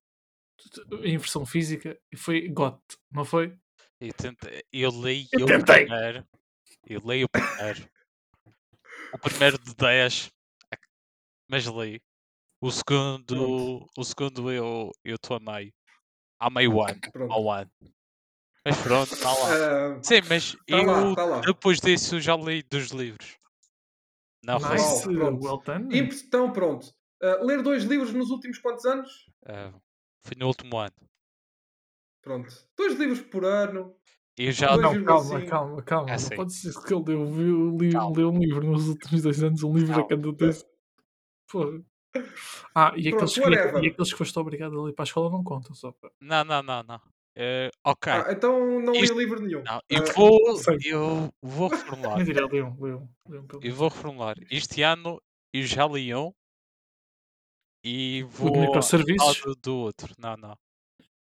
em 1.04 1.16
versão 1.16 1.46
física 1.46 1.98
foi 2.16 2.48
GOT, 2.48 2.80
não 3.10 3.24
foi? 3.24 3.56
Eu, 4.00 4.12
tentei, 4.12 4.64
eu 4.72 4.90
li 4.90 5.26
Eu 5.32 5.44
o 5.44 5.46
tentei. 5.46 5.84
primeiro. 5.86 6.26
Eu 6.88 7.00
li 7.04 7.24
o 7.24 7.28
primeiro. 7.28 7.88
o 9.12 9.18
primeiro 9.18 9.58
de 9.58 9.74
10. 9.74 10.30
Mas 11.48 11.64
li. 11.66 12.00
O 12.60 12.70
segundo. 12.70 13.86
O 13.96 14.04
segundo 14.04 14.50
eu 14.50 14.90
estou 15.04 15.36
a 15.36 15.40
meio. 15.40 15.72
A 16.40 16.50
meio 16.50 16.80
ano. 16.82 17.00
Ao 17.30 17.50
ano. 17.50 17.70
Mas 18.64 18.76
pronto, 18.82 19.14
está 19.14 19.32
lá. 19.32 19.96
Ah, 19.96 20.02
Sim, 20.02 20.20
mas 20.28 20.52
Tá 20.52 20.58
eu 20.68 20.84
lá, 20.84 21.14
tá 21.14 21.24
lá. 21.24 21.40
depois 21.40 21.80
disso 21.80 22.20
já 22.20 22.36
li 22.36 22.62
dos 22.64 22.88
livros. 22.90 23.38
Não, 24.44 24.60
foi. 24.60 24.76
nice, 24.76 25.02
pronto. 25.04 25.44
well 25.44 25.58
done. 25.64 25.98
Então, 25.98 26.52
pronto. 26.52 26.94
Ah, 27.22 27.38
ler 27.42 27.62
dois 27.62 27.84
livros 27.84 28.12
nos 28.12 28.30
últimos 28.30 28.58
quantos 28.58 28.84
anos? 28.84 29.26
ah, 29.46 29.72
foi 30.22 30.36
no 30.36 30.46
último 30.46 30.76
ano. 30.78 30.94
Pronto. 32.22 32.48
Dois 32.76 32.98
livros 32.98 33.20
por 33.20 33.44
ano. 33.44 33.96
Eu 34.38 34.52
já. 34.52 34.76
Não, 34.76 34.92
2,5. 34.94 35.04
calma, 35.04 35.46
calma, 35.46 35.82
calma. 35.82 36.04
É 36.06 36.08
não 36.10 36.14
assim. 36.14 36.36
pode 36.36 36.50
dizer 36.52 36.74
que 36.84 36.94
ele 36.94 37.02
viu- 37.04 37.76
li- 37.76 37.90
leu 38.16 38.30
um 38.30 38.38
livro 38.38 38.66
nos 38.70 38.88
últimos 38.88 39.22
dois 39.22 39.42
anos, 39.42 39.62
um 39.62 39.74
livro 39.76 39.92
a 39.92 39.94
Calma. 39.96 40.08
cada 40.08 40.32
dois. 40.32 40.64
Porra. 41.50 41.82
Ah, 42.74 42.92
e 42.96 43.08
aqueles, 43.08 43.12
Pronto, 43.12 43.34
que, 43.34 43.40
whatever. 43.40 43.84
e 43.84 43.88
aqueles 43.88 44.12
que 44.12 44.18
foste 44.18 44.38
obrigado 44.38 44.78
a 44.78 44.84
ler 44.84 44.92
para 44.94 45.02
a 45.02 45.06
escola 45.06 45.30
não 45.30 45.42
contam, 45.42 45.74
só 45.74 45.92
para. 45.92 46.10
Não, 46.20 46.44
não, 46.44 46.62
não, 46.62 46.82
não. 46.82 47.00
Eh, 47.36 47.70
ok. 47.84 48.12
Ah, 48.12 48.26
então 48.32 48.80
não 48.80 48.92
li 48.92 49.00
Isto- 49.00 49.18
livro 49.18 49.40
nenhum. 49.40 49.62
Não, 49.62 49.80
eu 49.88 50.02
Ah, 50.02 50.12
vou. 50.14 50.56
sei. 50.56 50.78
Eu 50.84 51.32
vou 51.42 51.68
reformular. 51.68 52.18
Mentira, 52.18 52.46
leu 52.46 52.66
um, 52.66 52.82
leu 52.84 52.98
um, 52.98 53.08
leu 53.28 53.42
um 53.42 53.46
Eu 53.62 53.74
vou 53.74 53.88
reformular. 53.88 54.36
Este 54.50 54.82
ano 54.82 55.20
eu 55.52 55.62
já 55.64 55.86
li 55.86 56.12
um 56.14 56.32
e 57.84 58.24
vou 58.24 58.48
ao 58.74 59.54
do, 59.62 59.76
outro. 59.76 60.14
Não, 60.18 60.36
não. 60.36 60.56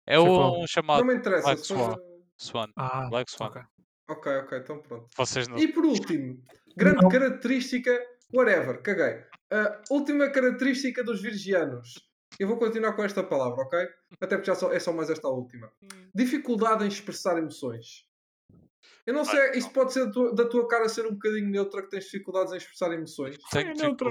É 0.06 0.18
um 0.18 0.66
chamado 0.66 1.00
não 1.00 1.06
me 1.06 1.14
interessa. 1.16 1.42
Black 1.44 1.60
Swan. 1.66 1.96
Swan. 2.38 2.68
Ah, 2.76 3.08
Black 3.08 3.30
Swan. 3.30 3.46
ok. 3.48 3.62
Ok, 4.08 4.58
então 4.58 4.80
pronto. 4.82 5.06
Vocês 5.16 5.48
não. 5.48 5.58
E 5.58 5.66
por 5.72 5.84
último, 5.84 6.40
grande 6.76 7.02
Não. 7.02 7.08
característica, 7.08 7.90
whatever, 8.32 8.80
caguei. 8.82 9.24
A 9.50 9.82
última 9.90 10.30
característica 10.30 11.02
dos 11.02 11.20
virgianos. 11.20 11.94
Eu 12.38 12.46
vou 12.48 12.58
continuar 12.58 12.92
com 12.92 13.02
esta 13.02 13.22
palavra, 13.22 13.62
ok? 13.64 13.78
Até 14.20 14.36
porque 14.36 14.46
já 14.46 14.54
só, 14.54 14.72
é 14.72 14.78
só 14.78 14.92
mais 14.92 15.08
esta 15.10 15.28
última. 15.28 15.72
Dificuldade 16.14 16.84
em 16.84 16.88
expressar 16.88 17.38
emoções. 17.38 18.04
Eu 19.06 19.14
não 19.14 19.24
sei, 19.24 19.52
isso 19.52 19.70
pode 19.70 19.92
ser 19.92 20.04
da 20.06 20.10
tua, 20.12 20.34
da 20.34 20.48
tua 20.48 20.68
cara 20.68 20.88
ser 20.88 21.06
um 21.06 21.12
bocadinho 21.12 21.48
neutra 21.48 21.82
que 21.82 21.88
tens 21.90 22.04
dificuldades 22.04 22.52
em 22.52 22.56
expressar 22.56 22.92
emoções. 22.92 23.36
Tenho 23.50 23.70
É 23.70 23.72
tipo- 23.72 23.86
neutro. 23.86 24.10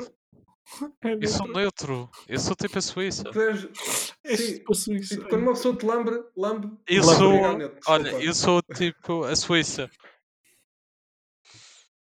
É 1.03 1.13
Eu 1.13 1.27
sou 1.27 1.47
neutro. 1.47 2.09
Eu 2.27 2.39
sou 2.39 2.55
tipo 2.55 2.77
a 2.77 2.81
Suíça. 2.81 3.23
Tu 3.25 3.39
és- 3.39 4.13
É 4.23 4.35
sim, 4.35 4.53
tipo 4.55 4.71
a 4.71 4.75
Suíça. 4.75 5.15
tipo, 5.15 5.29
quando 5.29 5.43
uma 5.43 5.53
pessoa 5.53 5.75
te 5.75 5.85
lambe, 5.85 6.11
lambe. 6.35 6.71
Eu 6.87 7.03
sou. 7.03 7.33
Olha, 7.87 8.09
eu 8.23 8.33
sou 8.33 8.61
tipo 8.75 9.23
a 9.23 9.35
Suíça. 9.35 9.89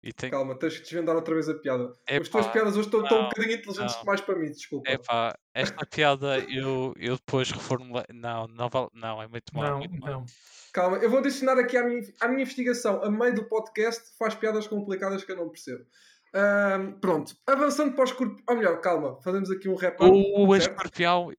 E 0.02 0.12
tenho. 0.14 0.32
Calma, 0.32 0.58
tens 0.58 0.76
que 0.78 0.82
desvendar 0.82 1.14
outra 1.14 1.34
vez 1.34 1.46
a 1.48 1.54
piada. 1.54 1.94
As 2.08 2.28
tuas 2.28 2.46
piadas 2.48 2.74
hoje 2.74 2.86
estão, 2.88 3.02
estão 3.02 3.18
um 3.18 3.22
não, 3.22 3.28
bocadinho 3.28 3.54
inteligentes 3.58 3.94
não. 3.94 4.00
demais 4.00 4.20
para 4.22 4.38
mim, 4.38 4.50
desculpa. 4.50 4.90
Epá, 4.90 5.38
esta 5.52 5.84
piada 5.84 6.38
eu, 6.38 6.94
eu 6.96 7.16
depois 7.16 7.50
reformulei. 7.50 8.04
Não, 8.14 8.46
não 8.48 8.70
vale. 8.70 8.88
Não, 8.94 9.20
é 9.22 9.28
muito 9.28 9.54
mal. 9.54 9.64
Não, 9.72 9.78
muito 9.78 10.00
mal. 10.00 10.10
não. 10.10 10.26
Calma, 10.72 10.96
eu 10.98 11.10
vou 11.10 11.18
adicionar 11.18 11.58
aqui 11.58 11.76
à 11.76 11.84
minha, 11.84 12.00
à 12.20 12.28
minha 12.28 12.42
investigação, 12.42 13.02
a 13.02 13.10
meio 13.10 13.34
do 13.34 13.44
podcast, 13.44 14.02
faz 14.18 14.34
piadas 14.34 14.66
complicadas 14.66 15.22
que 15.22 15.32
eu 15.32 15.36
não 15.36 15.50
percebo. 15.50 15.84
Ahm, 16.32 16.92
pronto, 17.00 17.34
avançando 17.46 17.94
para 17.94 18.04
os 18.04 18.10
escorpião. 18.10 18.44
Ou 18.48 18.56
melhor, 18.56 18.80
calma, 18.80 19.20
fazemos 19.22 19.50
aqui 19.50 19.68
um 19.68 19.74
rap. 19.74 19.96
O 20.00 20.54
escorpião, 20.54 21.32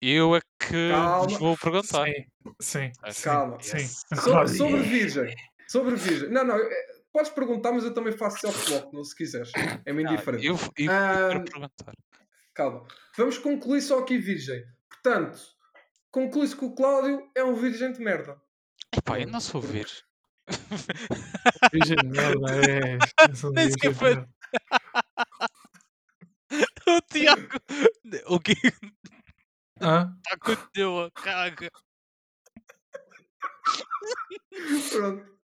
eu 0.00 0.36
é 0.36 0.40
que 0.60 0.90
Calma. 0.90 1.24
vos 1.28 1.38
vou 1.38 1.56
perguntar. 1.56 2.06
Sim, 2.06 2.12
sim, 2.60 2.92
sim, 3.10 3.22
Calma. 3.24 3.58
sim. 3.60 3.76
Yes. 3.78 4.04
Sobre 4.56 4.82
virgem. 4.82 5.34
Sobre 5.66 5.96
virgem. 5.96 6.30
Não, 6.30 6.44
não, 6.44 6.56
é- 6.56 6.86
podes 7.12 7.30
perguntar, 7.32 7.72
mas 7.72 7.82
eu 7.84 7.92
também 7.94 8.12
faço 8.12 8.38
self-block, 8.40 8.92
não 8.94 9.02
se 9.02 9.16
quiseres. 9.16 9.50
É-me 9.84 10.04
Não, 10.04 10.12
indiferente. 10.12 10.46
eu, 10.46 10.54
eu, 10.76 10.84
eu 10.84 10.92
Ah, 10.92 11.28
quero 11.30 11.44
perguntar. 11.44 11.92
Calma. 12.54 12.86
Vamos 13.16 13.38
concluir 13.38 13.80
só 13.80 13.98
aqui 13.98 14.16
virgem. 14.18 14.62
Portanto, 14.88 15.38
conclui-se 16.10 16.54
que 16.54 16.64
o 16.64 16.74
Cláudio 16.74 17.22
é 17.34 17.42
um 17.42 17.54
virgem 17.54 17.90
de 17.92 18.00
merda. 18.00 18.40
Epá, 18.94 19.18
eu 19.20 19.26
não 19.28 19.40
sou 19.40 19.60
virgem. 19.60 20.02
Virgem 21.72 21.96
de 21.96 22.06
merda, 22.06 22.46
é. 22.52 22.98
Nem 23.54 23.70
sequer 23.70 23.94
foi-. 23.94 24.24
O 26.86 27.00
Tiago, 27.12 27.58
o 28.28 28.40
que 28.40 28.54
Hã? 29.80 30.16
está 30.24 30.36
com 30.38 30.52
o 30.52 30.56
teu 30.72 31.10
caga? 31.14 31.70
Pronto. 34.92 35.36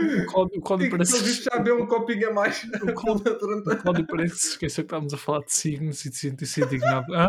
O 0.00 0.26
Cláudio, 0.32 0.54
o 0.54 0.58
E 0.58 0.62
Cláudio 0.62 0.86
que 0.86 0.90
parece 0.92 1.12
pelo 1.12 1.24
visto 1.24 1.44
já 1.44 1.50
bebeu 1.58 1.82
um 1.82 1.86
copinho 1.86 2.30
a 2.30 2.32
mais 2.32 2.64
O 2.64 2.94
Cláudio- 2.94 3.38
durante 3.38 3.68
o 3.68 3.82
Cláudio 3.82 4.06
parece 4.06 4.34
que 4.34 4.40
se 4.40 4.48
esqueceu 4.50 4.84
que 4.84 4.86
estávamos 4.86 5.12
a 5.12 5.18
falar 5.18 5.40
de 5.44 5.52
signos 5.52 6.04
e 6.06 6.10
de 6.10 6.16
sentir-se 6.16 6.62
indignado. 6.62 7.12
Hã? 7.14 7.28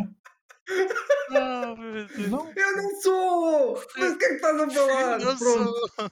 Ah, 1.32 1.76
meu 1.78 2.08
Deus. 2.08 2.30
Não? 2.30 2.54
Eu 2.56 2.78
não 2.78 3.02
sou! 3.02 3.84
Mas 3.98 4.14
o 4.14 4.18
que 4.18 4.26
é 4.26 4.28
que 4.30 4.34
estás 4.36 4.62
a 4.62 4.70
falar? 4.70 5.22
Eu 5.22 5.38
Pronto. 5.38 5.74
sou. 5.98 6.12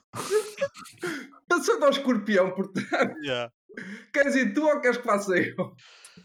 Eu 1.52 1.64
sou 1.64 1.80
do 1.80 1.90
escorpião, 1.90 2.52
portanto. 2.52 3.16
Yeah. 3.24 3.52
Queres 4.14 4.36
ir 4.36 4.54
tu 4.54 4.66
ou 4.68 4.82
queres 4.82 4.98
que 4.98 5.04
faça 5.04 5.38
eu? 5.38 5.76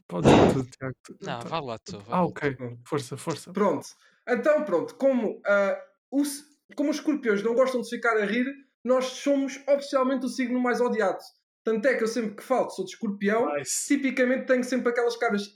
Pode 0.09 0.29
ser 0.29 0.53
tudo, 0.53 0.69
Tiago. 0.71 0.97
Tu- 1.05 1.17
Não, 1.21 1.39
tá. 1.41 1.49
vá 1.49 1.61
lá 1.61 1.79
tu. 1.79 1.99
vá 2.01 2.17
Ah, 2.17 2.25
ok. 2.25 2.57
Força, 2.87 3.17
força. 3.17 3.53
Pronto. 3.53 3.87
Então, 4.29 4.65
pronto. 4.65 4.95
Como, 4.97 5.41
ah, 5.47 5.79
os, 6.11 6.43
como 6.77 6.91
os 6.91 6.97
escorpiões 6.97 7.43
não 7.43 7.55
gostam 7.55 7.81
de 7.83 7.89
ficar 7.89 8.17
a 8.17 8.25
rir, 8.25 8.47
nós 8.85 9.05
somos 9.07 9.57
oficialmente 9.69 10.27
o 10.27 10.29
signo 10.29 10.61
mais 10.61 10.81
odiado. 10.81 11.19
Tanto 11.63 11.87
é 11.89 11.95
que 11.95 12.03
eu 12.03 12.09
sempre 12.09 12.37
que 12.37 12.43
falo 12.43 12.67
que 12.69 12.75
sou 12.75 12.85
de 12.85 12.91
escorpião, 12.93 13.55
Nice. 13.55 13.87
tipicamente 13.87 14.47
tenho 14.47 14.63
sempre 14.65 14.91
aquelas 14.91 15.17
caras. 15.17 15.51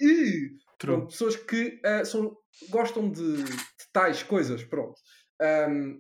Pronto, 0.78 1.08
pessoas 1.08 1.36
que 1.36 1.80
ah, 1.84 2.04
são, 2.04 2.34
gostam 2.70 3.10
de, 3.10 3.42
de 3.42 3.56
tais 3.92 4.22
coisas. 4.22 4.64
Pronto. 4.64 4.94
Ahm, 5.40 5.98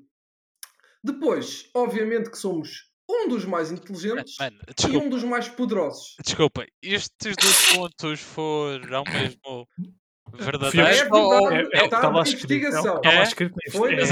depois, 1.04 1.70
obviamente 1.74 2.30
que 2.30 2.38
somos 2.38 2.87
um 3.08 3.28
dos 3.28 3.44
mais 3.44 3.70
inteligentes 3.72 4.36
Mano, 4.38 4.58
e 4.88 4.96
um 4.96 5.08
dos 5.08 5.24
mais 5.24 5.48
poderosos. 5.48 6.14
desculpa. 6.24 6.66
Estes 6.82 7.34
dois 7.36 7.72
pontos 7.74 8.20
foram 8.20 9.04
mesmo 9.04 9.66
Verdadeiro 10.34 10.86
É 10.86 11.08
ou- 11.10 11.48
verdade, 11.48 11.70
É, 11.74 11.80
é, 11.80 11.84
Está 11.84 11.96
estava 11.96 12.12
na 12.18 12.22
escrito. 12.22 12.52
investigação. 12.52 12.96
Estava 12.96 13.16
É? 13.16 13.22
escrito 13.22 13.54
na 13.64 13.72
Foi 13.72 13.94
é. 13.94 14.02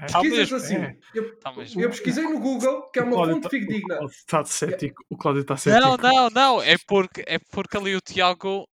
Pesquisas 0.02 0.38
mesmo, 0.38 0.56
assim. 0.58 0.76
é. 0.76 0.96
Eu, 1.14 1.36
Tá 1.40 1.52
pesquisei 1.88 2.22
no 2.24 2.38
Google, 2.38 2.82
que 2.90 2.98
é 2.98 3.02
O 3.02 3.06
uma 3.06 3.16
fonte 3.26 3.40
tá- 3.42 3.50
fidedigna. 3.50 4.00
O 4.02 4.06
está 4.06 4.44
cético. 4.44 5.02
O 5.10 5.16
Cláudio 5.16 5.40
está 5.40 5.56
cético. 5.56 5.82
Não, 5.86 5.96
não, 5.96 6.30
não. 6.30 6.62
É 6.62 6.76
porque, 6.86 7.24
é 7.26 7.38
porque 7.50 7.76
ali 7.78 7.96
o 7.96 8.00
Tiago 8.00 8.68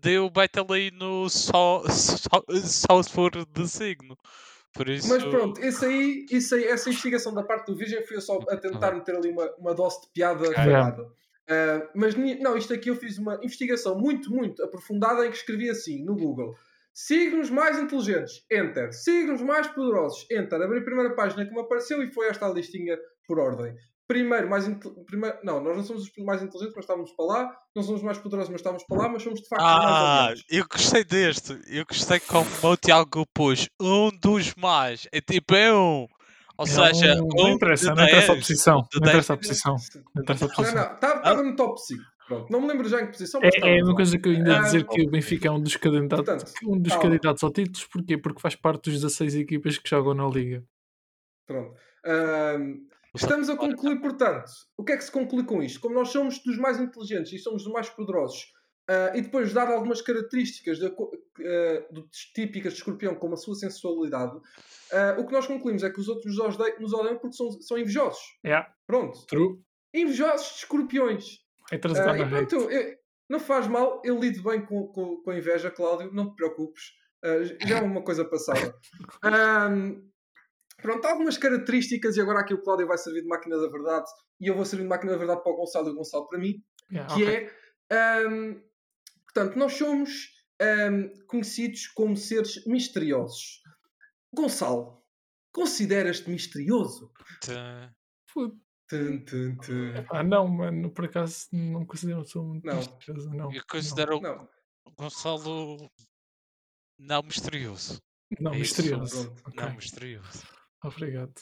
deu 0.00 0.28
beta 0.30 0.60
ali 0.62 0.90
no 0.90 1.28
só, 1.28 1.84
só, 1.88 2.42
só 2.64 3.02
se 3.02 3.10
for 3.10 3.30
de 3.44 3.68
signo. 3.68 4.16
Por 4.78 4.88
isso. 4.88 5.08
Mas 5.08 5.22
pronto, 5.24 5.60
isso 5.60 5.84
aí, 5.84 6.24
isso 6.30 6.54
aí, 6.54 6.64
essa 6.64 6.88
investigação 6.88 7.34
da 7.34 7.42
parte 7.42 7.66
do 7.66 7.76
Virgem 7.76 8.02
foi 8.06 8.16
eu 8.16 8.20
só 8.22 8.38
a 8.48 8.56
tentar 8.56 8.92
meter 8.92 9.14
ali 9.14 9.28
uma, 9.30 9.52
uma 9.58 9.74
dose 9.74 10.00
de 10.00 10.08
piada 10.14 10.46
falhada. 10.54 11.02
Ah, 11.50 11.90
mas 11.94 12.14
ni- 12.14 12.38
não, 12.40 12.56
isto 12.56 12.72
aqui 12.72 12.88
eu 12.88 12.94
fiz 12.96 13.18
uma 13.18 13.34
investigação 13.42 13.98
muito, 13.98 14.30
muito 14.30 14.62
aprofundada 14.62 15.26
em 15.26 15.30
que 15.30 15.36
escrevi 15.36 15.68
assim 15.68 16.04
no 16.04 16.14
Google: 16.14 16.54
signos 16.94 17.50
mais 17.50 17.78
inteligentes, 17.78 18.44
enter. 18.50 18.92
Signos 18.92 19.42
mais 19.42 19.66
poderosos, 19.66 20.26
enter. 20.30 20.60
Abri 20.62 20.78
a 20.78 20.84
primeira 20.84 21.14
página 21.14 21.44
que 21.46 21.52
me 21.52 21.60
apareceu 21.60 22.02
e 22.02 22.12
foi 22.12 22.28
esta 22.28 22.46
a 22.46 22.52
listinha 22.52 22.96
por 23.26 23.38
ordem. 23.38 23.74
Primeiro, 24.08 24.48
mais 24.48 24.66
primeiro, 25.06 25.36
não, 25.44 25.62
nós 25.62 25.76
não 25.76 25.84
somos 25.84 26.02
os 26.04 26.24
mais 26.24 26.42
inteligentes, 26.42 26.74
mas 26.74 26.84
estávamos 26.84 27.12
para 27.12 27.26
lá. 27.26 27.56
Não 27.76 27.82
somos 27.82 28.00
os 28.00 28.04
mais 28.04 28.16
poderosos, 28.18 28.48
mas 28.50 28.60
estávamos 28.60 28.82
para 28.84 28.96
lá. 28.96 29.08
Mas 29.10 29.22
somos 29.22 29.40
de 29.42 29.46
facto 29.48 29.62
mais 29.62 29.84
Ah, 29.84 30.22
odiados. 30.24 30.44
eu 30.50 30.66
gostei 30.66 31.04
deste. 31.04 31.60
Eu 31.68 31.84
gostei 31.84 32.18
como 32.20 32.46
o 32.62 32.76
Tiago 32.78 33.26
pôs 33.34 33.68
um 33.78 34.10
dos 34.18 34.54
mais. 34.54 35.06
É 35.12 35.20
tipo 35.20 35.54
é 35.54 35.72
um. 35.74 36.06
Ou 36.56 36.66
seja, 36.66 37.14
não, 37.16 37.24
um 37.26 37.28
não 37.36 37.48
interessa, 37.50 37.94
não 37.94 38.02
interessa 38.02 38.32
a 38.32 38.34
10. 38.34 38.46
posição. 38.46 38.74
Não 38.94 39.08
interessa 39.08 39.32
a 39.34 39.36
10. 39.36 39.46
posição. 39.46 39.76
Não 40.14 40.22
interessa 40.22 40.44
a 40.44 40.48
posição. 40.48 40.74
não, 40.74 40.94
estava 40.94 41.42
no 41.42 41.54
top 41.56 41.80
5. 41.80 42.02
Pronto, 42.26 42.50
não 42.52 42.60
me 42.60 42.66
lembro 42.68 42.88
já 42.88 43.00
em 43.00 43.06
que 43.06 43.12
posição, 43.12 43.40
mas 43.42 43.54
É, 43.54 43.78
é 43.78 43.82
uma 43.84 43.94
coisa 43.94 44.18
que 44.18 44.28
eu 44.28 44.32
ainda 44.32 44.50
ia 44.52 44.60
dizer 44.62 44.86
Ah, 44.88 44.92
que 44.94 45.02
o 45.02 45.10
Benfica 45.10 45.48
é 45.48 45.50
um 45.50 45.60
dos 45.62 45.76
candidatos, 45.76 46.54
um 46.64 46.78
dos 46.78 46.96
candidatos 46.96 47.42
ao 47.44 47.50
títulos. 47.52 47.84
Porquê? 47.86 48.18
Porque 48.18 48.40
faz 48.40 48.54
parte 48.56 48.84
dos 48.90 49.00
16 49.00 49.34
equipas 49.36 49.78
que 49.78 49.88
jogam 49.88 50.14
na 50.14 50.26
Liga. 50.26 50.62
Pronto. 51.46 51.74
Ahm, 52.04 52.86
estamos 53.14 53.48
a 53.50 53.56
concluir, 53.56 54.00
portanto, 54.00 54.50
o 54.76 54.84
que 54.84 54.92
é 54.92 54.96
que 54.96 55.04
se 55.04 55.10
conclui 55.12 55.44
com 55.44 55.62
isto? 55.62 55.80
Como 55.80 55.94
nós 55.94 56.08
somos 56.10 56.38
dos 56.42 56.56
mais 56.58 56.78
inteligentes 56.80 57.32
e 57.32 57.38
somos 57.38 57.64
dos 57.64 57.72
mais 57.72 57.88
poderosos, 57.88 58.52
ah, 58.88 59.12
e 59.14 59.20
depois 59.22 59.52
dar 59.52 59.68
algumas 59.70 60.00
características 60.02 60.78
da 60.78 60.90
co- 60.90 61.10
ah, 61.40 62.00
típicas 62.34 62.72
de 62.74 62.78
escorpião, 62.78 63.14
como 63.14 63.34
a 63.34 63.36
sua 63.36 63.54
sensualidade, 63.54 64.38
ah, 64.92 65.16
o 65.18 65.26
que 65.26 65.32
nós 65.32 65.46
concluímos 65.46 65.82
é 65.82 65.90
que 65.90 66.00
os 66.00 66.08
outros 66.08 66.36
nos 66.36 66.38
odeiam, 66.56 66.80
nos 66.80 66.92
odeiam 66.92 67.18
porque 67.18 67.36
são, 67.36 67.50
são 67.60 67.78
invejosos. 67.78 68.22
É, 68.44 68.64
Pronto. 68.86 69.26
true. 69.26 69.58
Invejosos 69.94 70.48
de 70.48 70.54
escorpiões. 70.58 71.38
Ah, 71.72 71.76
gonna 71.78 72.18
e 72.42 72.46
pronto, 72.46 72.70
eu- 72.70 72.96
não 73.30 73.38
faz 73.40 73.66
mal, 73.68 74.00
eu 74.04 74.18
lido 74.18 74.42
bem 74.42 74.64
com, 74.64 74.86
com, 74.88 75.16
com 75.22 75.30
a 75.30 75.36
inveja, 75.36 75.70
Cláudio, 75.70 76.10
não 76.14 76.30
te 76.30 76.36
preocupes. 76.36 76.82
Já 77.66 77.78
é 77.78 77.82
uma 77.82 78.02
coisa 78.02 78.24
passada. 78.24 78.74
Ahm, 79.22 80.00
pronto, 80.82 81.04
há 81.06 81.10
algumas 81.10 81.38
características, 81.38 82.16
e 82.16 82.20
agora 82.20 82.40
aqui 82.40 82.54
o 82.54 82.62
Cláudio 82.62 82.86
vai 82.86 82.98
servir 82.98 83.22
de 83.22 83.28
máquina 83.28 83.56
da 83.58 83.68
verdade, 83.68 84.06
e 84.40 84.46
eu 84.48 84.54
vou 84.54 84.64
servir 84.64 84.84
de 84.84 84.88
máquina 84.88 85.12
da 85.12 85.18
verdade 85.18 85.42
para 85.42 85.52
o 85.52 85.56
Gonçalo 85.56 85.88
e 85.88 85.92
o 85.92 85.94
Gonçalo 85.94 86.28
para 86.28 86.38
mim, 86.38 86.62
Yeah, 86.90 87.14
que 87.14 87.22
ok. 87.24 87.34
é. 87.90 88.24
ahm, 88.24 88.62
portanto, 89.26 89.56
nós 89.58 89.74
somos 89.74 90.10
ahm, 90.60 91.08
conhecidos 91.26 91.86
como 91.88 92.16
seres 92.16 92.64
misteriosos. 92.66 93.60
Gonçalo, 94.34 95.02
consideras-te 95.52 96.30
misterioso? 96.30 97.12
Tá. 97.44 97.92
Tum, 98.34 99.22
tum, 99.24 99.56
tum. 99.58 99.92
Ah, 100.10 100.22
não, 100.22 100.48
mano, 100.48 100.90
por 100.90 101.04
acaso 101.04 101.46
não 101.52 101.84
considero 101.84 102.22
pessoa 102.22 102.46
muito 102.46 102.64
Não. 102.64 102.76
misteriosa, 102.76 103.30
não. 103.34 103.52
Eu 103.52 103.62
considero 103.70 104.16
o 104.16 104.20
Não, 104.20 104.48
Gonçalo 104.96 105.90
não 106.98 107.22
misterioso. 107.22 108.00
Não, 108.40 108.52
É 108.54 108.58
isso, 108.58 108.80
misterioso. 108.80 109.24
pronto. 109.34 109.42
Ok, 109.48 109.62
Não 109.62 109.74
misterioso. 109.76 110.57
Obrigado. 110.82 111.34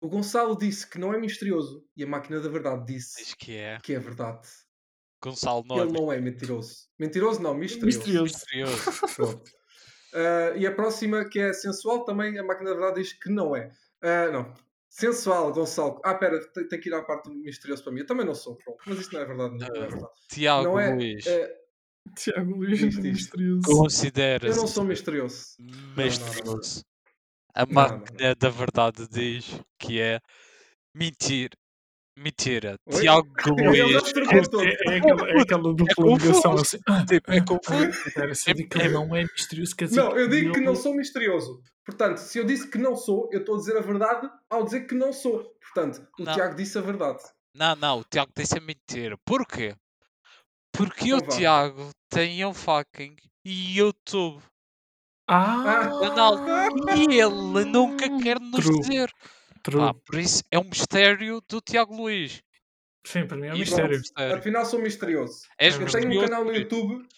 o 0.00 0.08
Gonçalo 0.08 0.56
disse 0.56 0.88
que 0.88 0.98
não 0.98 1.12
é 1.12 1.18
misterioso, 1.18 1.84
e 1.96 2.04
a 2.04 2.06
máquina 2.06 2.40
da 2.40 2.48
verdade 2.48 2.92
disse 2.94 3.16
Diz 3.24 3.34
que 3.34 3.56
é. 3.56 3.78
que 3.82 3.94
é 3.94 3.98
verdade. 3.98 4.46
Gonçalo 5.22 5.64
não 5.66 5.78
Ele 5.80 5.88
é 5.90 5.92
não 5.92 6.12
é 6.12 6.20
mentiroso. 6.20 6.86
Mentiroso 6.98 7.40
não, 7.42 7.54
misterioso. 7.54 7.98
Misterioso. 7.98 8.34
misterioso. 8.34 9.00
Pronto. 9.16 9.50
Ah, 10.14 10.52
e 10.56 10.66
a 10.66 10.72
próxima, 10.74 11.24
que 11.28 11.38
é 11.40 11.52
sensual, 11.52 12.04
também 12.04 12.38
a 12.38 12.44
máquina 12.44 12.70
da 12.70 12.76
verdade 12.76 13.02
diz 13.02 13.12
que 13.14 13.28
não 13.30 13.56
é. 13.56 13.70
Ah, 14.02 14.28
não. 14.30 14.54
Sensual, 14.88 15.52
Gonçalo. 15.52 16.00
Ah, 16.04 16.14
pera, 16.14 16.40
tem, 16.52 16.68
tem 16.68 16.80
que 16.80 16.88
ir 16.88 16.94
à 16.94 17.02
parte 17.02 17.28
do 17.28 17.34
misterioso 17.34 17.82
para 17.82 17.92
mim. 17.92 18.00
Eu 18.00 18.06
também 18.06 18.24
não 18.24 18.34
sou, 18.34 18.56
pronto. 18.56 18.78
Mas 18.86 18.98
isso 19.00 19.12
não 19.12 19.20
é 19.20 19.24
verdade. 19.24 19.58
Não, 19.58 19.68
não 19.68 19.76
é 19.82 19.88
verdade. 19.88 20.12
Tiago 20.30 20.64
Não 20.64 20.78
é, 20.80 20.94
Luís, 20.94 21.26
eh, 21.26 21.56
Tiago 22.16 22.50
Luís 22.56 22.78
Diz, 22.78 22.96
é 22.98 23.00
diz. 23.00 23.12
misterioso. 23.14 23.62
considera-se 23.66 24.56
eu 24.56 24.62
não 24.62 24.66
sou 24.68 24.84
misterioso. 24.84 25.56
misterioso. 25.96 26.82
A 27.56 27.64
máquina 27.66 28.34
da 28.34 28.48
verdade 28.50 29.08
diz 29.08 29.60
que 29.78 30.00
é 30.00 30.20
mentir. 30.94 31.50
Mentira. 32.18 32.76
Oi? 32.86 33.00
Tiago 33.02 33.28
se 34.06 34.12
trocou 34.14 34.42
todo. 34.48 34.64
É, 34.64 34.74
é 34.88 34.96
aquela, 34.96 35.28
é 35.30 35.40
aquela 35.40 35.74
dupla 35.74 35.94
confuso. 35.96 36.26
ligação 36.28 36.52
assim. 36.54 36.78
Ah, 36.88 37.04
Tipo, 37.04 37.30
é 37.30 37.40
confuso. 37.42 37.90
Eu 38.16 38.68
que 38.68 38.78
ele 38.78 38.88
não 38.88 39.14
é 39.14 39.22
misterioso, 39.24 39.76
quer 39.76 39.84
dizer 39.84 40.00
Não, 40.02 40.16
eu 40.16 40.26
digo 40.26 40.52
que 40.52 40.60
não 40.60 40.74
sou 40.74 40.94
misterioso. 40.94 41.62
Portanto, 41.84 42.16
se 42.18 42.38
eu 42.38 42.44
disse 42.44 42.68
que 42.70 42.78
não 42.78 42.96
sou, 42.96 43.28
eu 43.32 43.40
estou 43.40 43.54
a 43.56 43.58
dizer 43.58 43.76
a 43.76 43.80
verdade 43.80 44.30
ao 44.50 44.64
dizer 44.64 44.86
que 44.86 44.94
não 44.94 45.12
sou. 45.12 45.44
Portanto, 45.60 46.06
o 46.18 46.24
Não. 46.24 46.32
Tiago 46.32 46.56
disse 46.56 46.78
a 46.78 46.80
verdade. 46.80 47.22
Não, 47.54 47.76
não, 47.76 48.00
o 48.00 48.04
Tiago 48.04 48.32
disse 48.34 48.56
a 48.56 48.60
mentira. 48.60 49.16
Porquê? 49.24 49.74
Porque 50.72 51.08
Então 51.08 51.18
o 51.18 51.20
vá. 51.30 51.36
Tiago 51.36 51.90
tem 52.10 52.44
um 52.44 52.54
fucking 52.54 53.14
YouTube. 53.44 54.42
Ah, 55.28 55.88
Canal. 56.00 56.36
E 56.96 57.20
ele 57.20 57.64
nunca 57.64 58.08
quer 58.22 58.38
nos 58.40 58.64
True. 58.64 58.80
dizer. 58.80 59.10
true. 59.62 59.82
Ah, 59.82 59.92
por 59.94 60.18
isso 60.18 60.42
é 60.50 60.58
um 60.58 60.64
mistério 60.64 61.42
do 61.48 61.60
Tiago 61.60 61.94
Luís. 61.96 62.42
Sim, 63.04 63.26
para 63.26 63.36
mim 63.36 63.46
é 63.48 63.52
um 63.52 63.56
Isto 63.56 63.72
mistério. 63.76 63.98
mistério. 63.98 64.36
Afinal, 64.36 64.64
sou 64.64 64.80
misterioso. 64.80 65.40
És 65.58 65.74
É 65.74 65.76
Eu 65.76 65.78
verdade. 65.80 65.92
tenho 65.92 66.06
um 66.06 66.08
misterioso. 66.08 66.30
canal 66.30 66.44
no 66.44 66.52
YouTube 66.54 67.08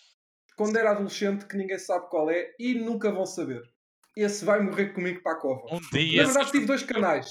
quando 0.57 0.77
era 0.77 0.91
adolescente 0.91 1.47
que 1.47 1.57
ninguém 1.57 1.79
sabe 1.79 2.09
qual 2.09 2.31
é 2.31 2.51
e 2.59 2.75
nunca 2.75 3.11
vão 3.13 3.27
saber. 3.27 3.63
Esse 4.17 4.45
vai 4.45 4.61
morrer 4.61 4.93
comigo 4.93 5.23
para 5.23 5.33
a 5.33 5.37
cova. 5.41 5.63
Um 5.71 5.81
Na 5.81 5.89
dia. 5.93 6.25
verdade, 6.25 6.51
tive 6.51 6.67
dois 6.67 6.83
canais. 6.83 7.29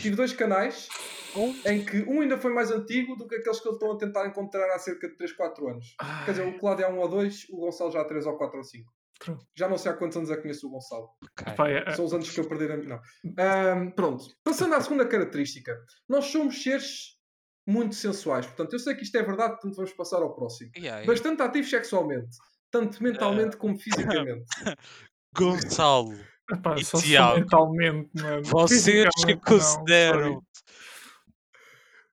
Tive 0.00 0.16
dois 0.16 0.32
canais 0.32 0.88
Um 1.36 1.54
em 1.64 1.84
que 1.84 2.02
um 2.02 2.20
ainda 2.20 2.36
foi 2.38 2.52
mais 2.52 2.70
antigo 2.70 3.14
do 3.16 3.26
que 3.28 3.36
aqueles 3.36 3.60
que 3.60 3.68
eles 3.68 3.76
estão 3.76 3.92
a 3.92 3.98
tentar 3.98 4.26
encontrar 4.26 4.68
há 4.74 4.78
cerca 4.78 5.08
de 5.08 5.16
3, 5.16 5.32
4 5.32 5.68
anos. 5.68 5.94
Quer 6.24 6.32
dizer, 6.32 6.46
o 6.48 6.58
Cláudio 6.58 6.86
há 6.86 6.88
1 6.90 6.98
ou 6.98 7.08
2, 7.08 7.46
o 7.50 7.56
Gonçalo 7.58 7.90
já 7.92 8.00
há 8.00 8.04
3 8.04 8.26
ou 8.26 8.36
4 8.36 8.58
ou 8.58 8.64
5. 8.64 8.92
True. 9.26 9.38
Já 9.56 9.68
não 9.68 9.76
sei 9.76 9.90
há 9.90 9.94
quantos 9.94 10.16
anos 10.16 10.30
é 10.30 10.36
que 10.36 10.42
conheço 10.42 10.66
o 10.68 10.70
Gonçalo. 10.70 11.08
Ok. 11.22 11.52
Pá, 11.54 11.68
é- 11.68 11.90
São 11.96 12.04
os 12.04 12.12
anos 12.14 12.30
que 12.30 12.38
eu 12.38 12.48
perdi 12.48 12.70
a 12.72 12.76
Não. 12.76 13.00
Ahm, 13.38 13.90
pronto. 13.90 14.24
Passando 14.44 14.74
à 14.74 14.80
segunda 14.80 15.04
característica. 15.06 15.76
Nós 16.08 16.26
somos 16.26 16.62
seres 16.62 17.16
muito 17.66 17.94
sensuais. 17.96 18.46
Portanto, 18.46 18.72
eu 18.72 18.78
sei 18.78 18.94
que 18.94 19.02
isto 19.02 19.16
é 19.16 19.22
verdade, 19.22 19.54
portanto 19.54 19.74
vamos 19.74 19.92
passar 19.94 20.18
ao 20.22 20.32
próximo. 20.34 20.70
E 20.76 20.88
aí? 20.88 21.04
Bastante 21.04 21.42
ativos 21.42 21.68
sexualmente. 21.68 22.36
Tanto 22.70 23.02
mentalmente 23.02 23.56
como 23.56 23.76
fisicamente. 23.80 24.44
Gonçalo, 25.34 26.14
Epá, 26.50 26.76
E 26.78 26.84
Tiago? 26.84 27.40
mentalmente, 27.40 28.10
mano. 28.14 28.42
vocês 28.44 28.86
não, 29.26 29.38
consideram. 29.44 30.42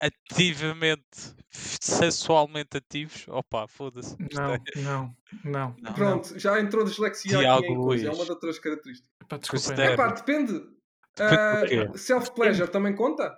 Ativamente, 0.06 1.36
sexualmente 1.52 2.78
ativos? 2.78 3.26
Opa, 3.28 3.68
foda-se. 3.68 4.16
Não, 4.34 4.58
não, 4.84 5.16
não. 5.44 5.76
Não. 5.82 5.94
Pronto, 5.94 6.38
já 6.40 6.60
entrou 6.60 6.84
dislexia 6.84 7.40
Tiago 7.40 7.64
aqui 7.64 7.74
em 7.74 7.76
coisa. 7.76 8.08
É 8.08 8.10
uma 8.10 8.18
das 8.20 8.30
outras 8.30 8.60
características. 8.60 9.12
Epá, 9.22 9.38
desculpa. 9.38 9.82
É 9.82 9.96
pá, 9.96 10.08
depende. 10.12 10.54
Depende 11.16 11.92
Ah, 11.94 11.98
Self-pleasure 11.98 12.72
também 12.72 12.96
conta? 12.96 13.38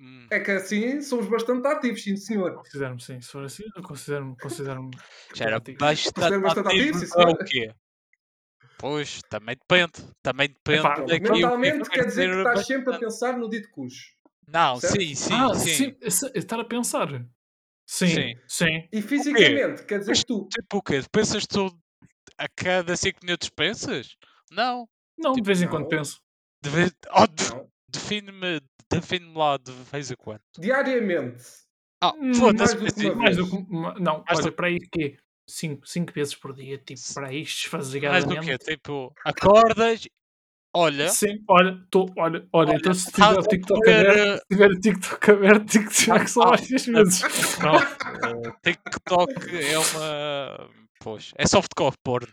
Hum, 0.00 0.26
É 0.30 0.40
que 0.40 0.50
assim 0.50 1.00
somos 1.00 1.28
bastante 1.28 1.66
ativos, 1.68 2.02
sim 2.02 2.16
senhor. 2.16 2.54
Considero-me 2.56 3.00
sim. 3.00 3.20
Se 3.20 3.28
for 3.30 3.44
assim, 3.44 3.62
eu 3.76 3.82
considero-me. 3.82 4.36
Considero 4.36 4.90
já 5.34 5.44
era 5.44 5.60
bastante, 5.60 6.14
Considero 6.14 6.42
bastante 6.42 6.66
ativo, 6.68 6.98
ativo, 6.98 7.06
sim, 7.06 7.18
não 7.18 7.28
é 7.28 7.32
o 7.32 7.36
quê? 7.38 7.74
Pois, 8.78 9.20
também 9.30 9.54
depende. 9.56 9.92
Também 10.20 10.48
depende 10.48 10.80
Epá, 10.80 10.94
daquilo 10.96 11.20
que 11.22 11.30
Mentalmente 11.30 11.78
vai 11.78 11.88
quer 11.90 12.06
dizer 12.06 12.30
que 12.30 12.36
estás 12.38 12.66
sempre 12.66 12.82
a 12.82 12.84
bastante. 12.98 13.04
pensar 13.04 13.38
no 13.38 13.48
dito 13.48 13.70
cujo. 13.70 14.02
Não, 14.52 14.76
certo? 14.78 15.00
sim, 15.00 15.14
sim, 15.14 15.32
ah, 15.34 15.54
sim. 15.54 15.96
sim. 16.10 16.28
Estar 16.34 16.60
a 16.60 16.64
pensar. 16.64 17.08
Sim, 17.86 18.06
Sim. 18.08 18.34
sim. 18.46 18.88
E 18.92 19.02
fisicamente 19.02 19.84
quer 19.84 19.98
dizer 20.00 20.12
que 20.14 20.24
tu. 20.26 20.48
Tipo 20.48 20.76
o 20.78 20.82
quê? 20.82 21.00
Pensas 21.10 21.46
tu 21.46 21.74
a 22.38 22.48
cada 22.48 22.96
5 22.96 23.18
minutos 23.22 23.48
pensas? 23.50 24.16
Não. 24.50 24.88
Não, 25.18 25.32
de 25.32 25.42
vez 25.42 25.60
em 25.62 25.68
quando 25.68 25.82
não. 25.82 25.88
penso. 25.88 26.20
De 26.62 26.70
vez... 26.70 26.92
oh, 27.12 27.26
de-. 27.26 27.72
Define-me 27.88 28.60
define 28.90 29.34
lá 29.34 29.56
de 29.58 29.72
vez 29.72 30.10
em 30.10 30.16
quando. 30.16 30.40
Diariamente. 30.58 31.42
Ah, 32.00 32.12
Hum, 32.16 32.34
foda-se, 32.34 32.76
mais 32.76 32.92
do 32.94 32.94
que 32.94 33.00
assim, 33.06 33.14
Mais 33.16 33.36
do 33.36 33.48
que. 33.48 33.56
Não, 34.00 34.24
Mais 34.26 34.38
olha, 34.38 34.42
do- 34.50 34.52
para 34.52 34.66
aí 34.68 34.78
quê? 34.90 35.18
Cinco, 35.46 35.86
cinco 35.86 36.12
vezes 36.12 36.34
por 36.34 36.54
dia, 36.54 36.78
tipo, 36.78 37.00
para 37.14 37.28
aí, 37.28 37.38
mais 37.40 37.44
do 37.46 37.58
esfazigadamente. 37.58 38.46
quê? 38.46 38.58
Tipo, 38.58 39.12
acordas, 39.24 40.06
olha, 40.74 41.08
Sim, 41.08 41.42
olha, 41.48 41.78
tô, 41.90 42.06
olha, 42.18 42.46
olha, 42.52 42.70
Olha, 42.70 42.76
então 42.76 42.94
se 42.94 43.10
tiver 43.12 43.38
o 43.38 43.42
TikTok 43.42 43.80
ver, 43.84 44.10
aberto, 44.10 44.18
eh, 44.18 44.36
se 44.38 44.44
tiver 44.50 44.70
o 44.70 44.80
TikTok 44.80 45.30
aberto, 45.30 45.72
já 46.04 46.20
que 46.20 46.30
só 46.30 46.46
mais 46.48 46.60
seis 46.66 46.86
vezes. 46.86 47.56
Pronto, 47.56 47.84
eh, 47.84 48.52
TikTok 48.72 49.32
é 49.72 49.78
uma 49.78 50.70
Pois, 51.00 51.32
é 51.36 51.46
softcore 51.46 51.96
porn. 52.04 52.26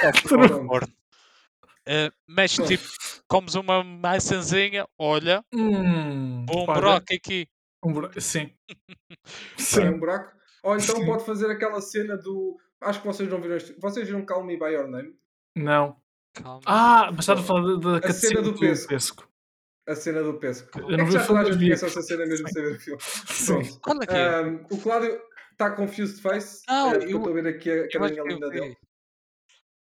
Softcore 0.00 0.48
porn. 0.66 0.86
Eh, 1.86 2.10
mas 2.26 2.52
tipo, 2.52 2.84
comes 3.28 3.54
uma 3.54 3.84
maçãzinha, 3.84 4.86
olha, 4.98 5.44
Hum, 5.54 6.40
um 6.42 6.46
olha, 6.50 6.74
buraco 6.74 7.06
aqui. 7.14 7.46
um 7.84 7.92
buraco- 7.92 8.20
Sim. 8.20 8.50
Sai 9.58 9.88
um 9.88 9.92
Sim. 9.92 9.98
buraco. 10.00 10.32
Ou 10.62 10.76
então 10.76 10.96
Sim. 10.96 11.04
pode 11.06 11.24
fazer 11.26 11.50
aquela 11.50 11.80
cena 11.82 12.16
do. 12.16 12.56
Acho 12.80 13.00
que 13.02 13.06
vocês 13.06 13.28
não 13.28 13.38
viram 13.40 13.56
este. 13.56 13.74
Vocês 13.78 14.06
viram 14.08 14.24
Call 14.24 14.44
Me 14.44 14.58
By 14.58 14.72
Your 14.72 14.88
Name? 14.88 15.12
Não. 15.54 15.96
Calma. 16.34 16.60
Ah, 16.66 17.10
mas 17.12 17.20
estás 17.20 17.40
a 17.40 17.42
falar 17.42 17.62
da, 17.62 17.76
da 17.92 17.96
A 17.98 18.00
cutscene 18.00 18.28
cena 18.34 18.42
do 18.42 18.52
do 18.52 18.58
pesco. 18.60 18.88
pesco. 18.88 19.28
A 19.86 19.94
cena 19.94 20.22
do 20.22 20.34
pesco. 20.38 20.78
Eu 20.80 20.90
É 20.90 20.96
não 20.96 21.04
que 21.04 21.10
vi 21.12 21.16
o 21.16 21.20
já 21.20 21.26
toda 21.26 21.40
a 21.40 21.44
gente 21.44 21.58
conhece 21.58 21.84
essa 21.84 22.02
cena 22.02 22.26
mesmo 22.26 22.48
sem 22.48 22.62
ver 22.62 22.76
o 22.76 22.80
filme. 22.80 23.00
Sim. 23.28 23.78
Qual 23.80 24.02
é 24.02 24.06
que 24.06 24.12
é? 24.14 24.34
Ahm, 24.40 24.66
o 24.70 24.78
Cláudio 24.78 25.20
está 25.52 25.70
confused 25.70 26.20
face. 26.20 26.62
Não, 26.68 26.90
porque 26.90 27.04
eu 27.06 27.10
eu- 27.10 27.16
estou 27.18 27.30
a 27.30 27.34
ver 27.42 27.46
aqui 27.48 27.70
a 27.70 27.88
carinha 27.88 28.12
que 28.14 28.20
eu 28.20 28.26
linda 28.26 28.50
dele. 28.50 28.76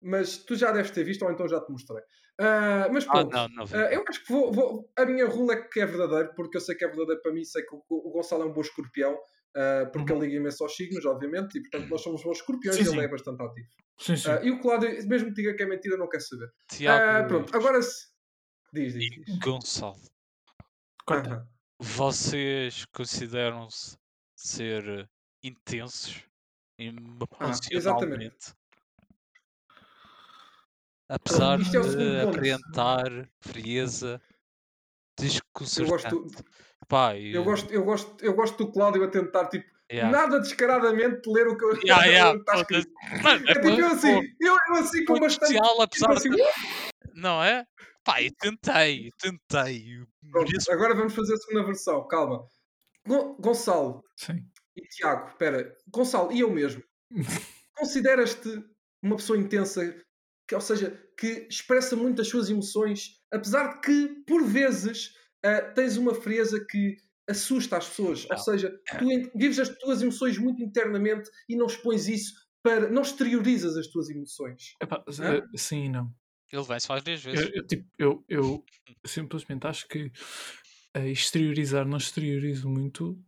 Mas 0.02 0.36
tu 0.38 0.56
já 0.56 0.72
deves 0.72 0.90
ter 0.90 1.04
visto, 1.04 1.24
ou 1.24 1.30
então 1.30 1.48
já 1.48 1.60
te 1.60 1.70
mostrei. 1.70 2.02
Ah, 2.40 2.88
mas 2.92 3.06
Ah, 3.06 3.12
pronto. 3.12 3.32
não, 3.32 3.48
não 3.48 3.66
vi. 3.66 3.76
Ah, 3.76 3.92
eu 3.92 4.04
acho 4.08 4.24
que 4.24 4.32
vou, 4.32 4.52
vou- 4.52 4.90
A 4.98 5.04
minha 5.06 5.26
rula 5.26 5.54
é 5.54 5.62
que 5.62 5.80
é 5.80 5.86
verdadeiro, 5.86 6.34
porque 6.34 6.56
eu 6.56 6.60
sei 6.60 6.74
que 6.74 6.84
é 6.84 6.88
verdadeiro 6.88 7.22
para 7.22 7.32
mim, 7.32 7.44
sei 7.44 7.62
que 7.62 7.74
o, 7.74 7.82
o 7.88 8.10
Gonçalo 8.10 8.42
é 8.42 8.46
um 8.46 8.52
bom 8.52 8.60
escorpião, 8.60 9.16
ah, 9.56 9.86
porque 9.92 10.12
Uhum. 10.12 10.18
ele 10.18 10.26
liga 10.28 10.40
imenso 10.40 10.62
aos 10.64 10.74
signos, 10.76 11.04
obviamente, 11.04 11.58
e 11.58 11.62
portanto 11.62 11.88
nós 11.90 12.00
somos 12.02 12.22
bons 12.22 12.38
escorpiões 12.38 12.76
Sim, 12.78 12.84
e 12.84 12.88
ele 12.88 13.00
sim. 13.00 13.04
é 13.04 13.08
bastante 13.08 13.42
ativo. 13.42 13.68
Sim, 13.98 14.16
sim. 14.16 14.30
Ah, 14.30 14.40
e 14.42 14.50
o 14.50 14.60
Cláudio, 14.60 15.08
mesmo 15.08 15.28
que 15.28 15.34
diga 15.34 15.54
que 15.54 15.62
é 15.62 15.66
mentira, 15.66 15.96
não 15.96 16.08
quer 16.08 16.20
saber. 16.20 16.46
Ah, 16.46 16.68
Tiago 16.68 17.28
pronto, 17.28 17.56
agora 17.56 17.80
se. 17.82 18.12
Diz, 18.72 18.94
diz, 18.94 19.10
diz. 19.10 19.38
Gonçalo. 19.38 20.00
Aham. 21.10 21.46
vocês 21.78 22.84
consideram-se 22.86 23.96
ser 24.36 25.08
intensos 25.42 26.24
emocionalmente? 26.78 28.54
Apesar 31.08 31.60
isto 31.60 31.76
é 31.76 31.80
de 31.80 32.20
aparentar 32.22 33.28
frieza, 33.40 34.20
Eu 35.20 35.24
desconcertante. 35.24 36.14
gosto, 36.14 36.44
Pá, 36.92 37.16
eu, 37.16 37.42
gosto, 37.42 37.72
eu, 37.72 37.82
gosto, 37.84 38.22
eu 38.22 38.34
gosto 38.34 38.58
do 38.66 38.70
Cláudio 38.70 39.02
a 39.02 39.08
tentar, 39.08 39.48
tipo, 39.48 39.64
yeah. 39.90 40.12
nada 40.14 40.38
descaradamente 40.38 41.22
ler 41.26 41.48
o 41.48 41.56
que 41.56 41.64
eu- 41.64 41.70
Yeah, 41.82 42.04
yeah, 42.04 42.38
está 42.38 42.52
escrito. 42.60 42.92
Mano, 43.22 43.48
É 43.48 43.54
tipo 43.54 43.68
eu 43.70 43.86
assim, 43.86 44.20
eu, 44.38 44.56
eu 44.68 44.74
assim 44.74 45.04
com 45.06 45.18
bastante. 45.18 45.54
especial, 45.54 45.68
Tipo 45.70 45.82
apesar 45.84 46.12
assim, 46.12 46.28
de... 46.28 46.42
Não 47.14 47.42
é? 47.42 47.64
Pá, 48.04 48.20
eu 48.22 48.30
tentei, 48.38 49.06
eu 49.06 49.12
tentei. 49.18 49.86
pronto, 50.30 50.48
mereço- 50.48 50.70
agora 50.70 50.94
vamos 50.94 51.14
fazer 51.14 51.32
a 51.32 51.36
segunda 51.38 51.64
versão, 51.64 52.06
calma. 52.08 52.44
Gon- 53.08 53.36
Gonçalo 53.40 54.04
Sim. 54.16 54.44
e 54.76 54.82
Tiago, 54.88 55.28
espera, 55.30 55.74
Gonçalo 55.88 56.30
e 56.30 56.40
eu 56.40 56.50
mesmo, 56.50 56.82
consideras-te 57.74 58.62
uma 59.02 59.16
pessoa 59.16 59.38
intensa, 59.38 59.96
que, 60.46 60.54
ou 60.54 60.60
seja, 60.60 61.00
que 61.18 61.46
expressa 61.48 61.96
muito 61.96 62.20
as 62.20 62.28
suas 62.28 62.50
emoções, 62.50 63.18
apesar 63.32 63.74
de 63.74 63.80
que, 63.80 64.08
por 64.26 64.44
vezes, 64.44 65.14
ah, 65.44 65.62
tens 65.74 65.96
uma 65.96 66.14
frieza 66.14 66.64
que 66.68 66.96
assusta 67.28 67.76
as 67.78 67.88
pessoas. 67.88 68.24
Ou 68.24 68.36
Não. 68.36 68.38
seja, 68.38 68.70
tu 68.98 69.06
vives 69.34 69.58
as 69.58 69.68
tuas 69.78 70.02
emoções 70.02 70.38
muito 70.38 70.62
internamente 70.62 71.30
e 71.48 71.56
não 71.56 71.66
expões 71.66 72.08
isso 72.08 72.32
para. 72.62 72.88
não 72.90 73.02
exteriorizas 73.02 73.76
as 73.76 73.86
tuas 73.88 74.08
emoções. 74.10 74.74
Epá, 74.80 75.04
Hã? 75.18 75.36
eh, 75.38 75.56
sim 75.56 75.84
e 75.84 75.88
não. 75.88 76.12
Ele 76.52 76.62
vem-se 76.62 76.86
faz 76.86 77.02
10 77.02 77.24
Eu, 77.32 77.32
vezes. 77.32 77.52
eu, 77.54 77.66
tipo, 77.66 77.88
eu, 77.98 78.24
eu 78.28 78.64
simplesmente 79.06 79.66
acho 79.66 79.88
que 79.88 80.10
eh, 80.94 81.08
exteriorizar 81.10 81.86
não 81.86 81.96
exteriorizo 81.98 82.68
muito. 82.68 83.18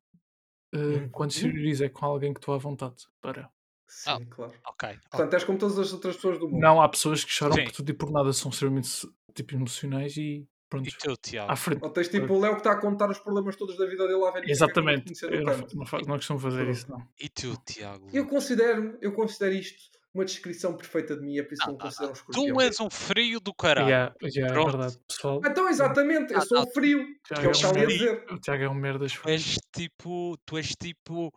eh, 0.75 0.79
Uhum. 0.79 1.09
Quando 1.11 1.31
exteriorizo 1.33 1.85
é 1.85 1.89
com 1.89 2.05
alguém 2.07 2.33
que 2.35 2.41
estou 2.41 2.55
à 2.55 2.59
vontade 2.59 2.97
para. 3.23 3.51
Sim, 3.89 4.11
Ah. 4.11 4.21
claro. 4.31 4.53
Ok. 4.67 4.89
ok. 4.89 4.99
Portanto, 5.11 5.35
és 5.35 5.45
como 5.45 5.59
todas 5.59 5.79
as 5.79 5.93
outras 5.93 6.17
pessoas 6.17 6.39
do 6.39 6.49
mundo. 6.49 6.61
Não, 6.61 6.81
há 6.83 6.89
pessoas 6.89 7.25
que 7.25 7.31
choram 7.31 7.55
Sim. 7.57 7.65
por 7.65 7.73
tudo 7.73 7.91
e 7.91 7.95
por 7.95 8.11
nada, 8.11 8.33
são 8.33 8.51
extremamente 8.51 8.89
tipo, 9.35 9.55
emocionais 9.55 10.17
e 10.17 10.47
pronto. 10.69 10.89
E 10.89 10.93
tu, 10.93 11.17
Tiago? 11.17 11.51
À 11.53 11.57
frente. 11.57 11.83
Ou 11.83 11.91
tens 11.91 12.09
tipo 12.09 12.33
o 12.35 12.41
Léo 12.41 12.53
que 12.53 12.59
está 12.59 12.73
a 12.73 12.81
contar 12.81 13.11
os 13.11 13.19
problemas 13.19 13.57
todos 13.57 13.77
da 13.77 13.87
vida 13.87 14.07
dele 14.07 14.25
à 14.25 14.31
velha. 14.31 14.51
Exatamente. 14.51 15.05
Conhecer 15.05 15.33
Eu 15.33 15.43
não, 15.45 15.57
não, 15.57 15.85
não 16.07 16.17
costumo 16.17 16.39
fazer 16.39 16.69
isso, 16.69 16.91
não. 16.91 17.07
E 17.21 17.29
tu, 17.29 17.57
Tiago? 17.67 18.09
Eu 18.13 18.27
considero, 18.27 18.99
eu 19.01 19.13
considero 19.13 19.55
isto 19.55 19.95
uma 20.15 20.25
descrição 20.25 20.77
perfeita 20.77 21.17
de 21.17 21.23
mim, 21.23 21.39
é 21.39 21.43
por 21.43 21.55
isso 21.55 21.65
que 21.65 21.69
Ah, 21.69 21.73
não 21.73 21.79
ah, 21.81 21.83
considero 21.83 22.07
um 22.07 22.11
ah. 22.11 22.17
escorpião. 22.17 22.55
Tu 22.55 22.61
és 22.61 22.81
um 22.81 22.89
frio 22.91 23.41
do 23.41 23.53
caralho. 23.53 23.89
Yeah, 23.89 24.15
yeah, 24.23 24.61
é 24.61 24.65
verdade, 24.65 24.99
pessoal. 25.09 25.41
Então, 25.45 25.69
exatamente, 25.69 26.33
eu 26.33 26.39
Ah, 26.39 26.43
sou 26.43 26.59
ah, 26.59 26.63
um 26.63 26.67
frio, 26.71 27.05
que 27.05 27.35
Tiago 27.35 27.47
é 27.47 27.51
o 27.51 27.53
que 27.53 27.67
um 27.67 27.87
dizer. 27.89 28.13
merda- 28.13 28.35
o 28.35 28.39
Tiago 28.39 28.63
é 28.63 28.69
um 28.69 28.75
merda. 28.75 29.07
Tu 29.09 29.29
és 29.29 29.59
tipo. 29.75 30.37
Tu 30.47 30.57
és 30.59 30.69
tipo. 30.77 31.33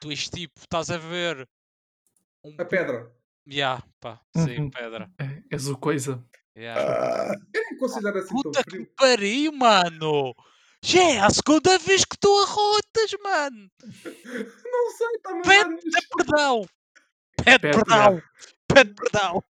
Tu 0.00 0.10
és 0.10 0.28
tipo. 0.30 0.60
Estás 0.60 0.90
a 0.90 0.96
ver. 0.98 1.48
Um 2.44 2.54
A 2.56 2.64
pedra. 2.64 3.12
Ya, 3.48 3.82
pá. 3.98 4.20
Sim, 4.36 4.60
Uhum. 4.60 4.70
pedra. 4.70 5.10
É, 5.18 5.42
és 5.50 5.66
o 5.66 5.76
coisa. 5.76 6.24
Ya. 6.60 7.34
Eu 7.54 7.62
não 7.70 7.78
considero 7.78 8.18
assim 8.18 8.36
tão 8.42 8.42
Puta 8.42 8.62
que 8.64 8.70
frio. 8.70 8.80
me 8.82 8.86
pariu, 8.96 9.52
mano! 9.52 10.34
Já 10.82 11.02
é 11.02 11.18
a 11.20 11.30
segunda 11.30 11.78
vez 11.78 12.04
que 12.04 12.16
tu 12.18 12.28
arrotas, 12.42 13.10
mano! 13.22 13.70
Não 14.64 14.90
sei, 14.96 15.06
está-me 15.16 15.40
a 15.40 15.42
Pede, 15.42 15.80
perdão! 16.16 16.66
Pede 17.44 17.58
Pede, 17.60 17.76
perdão! 17.76 18.22
Pede 18.68 18.94
perdão! 18.94 19.44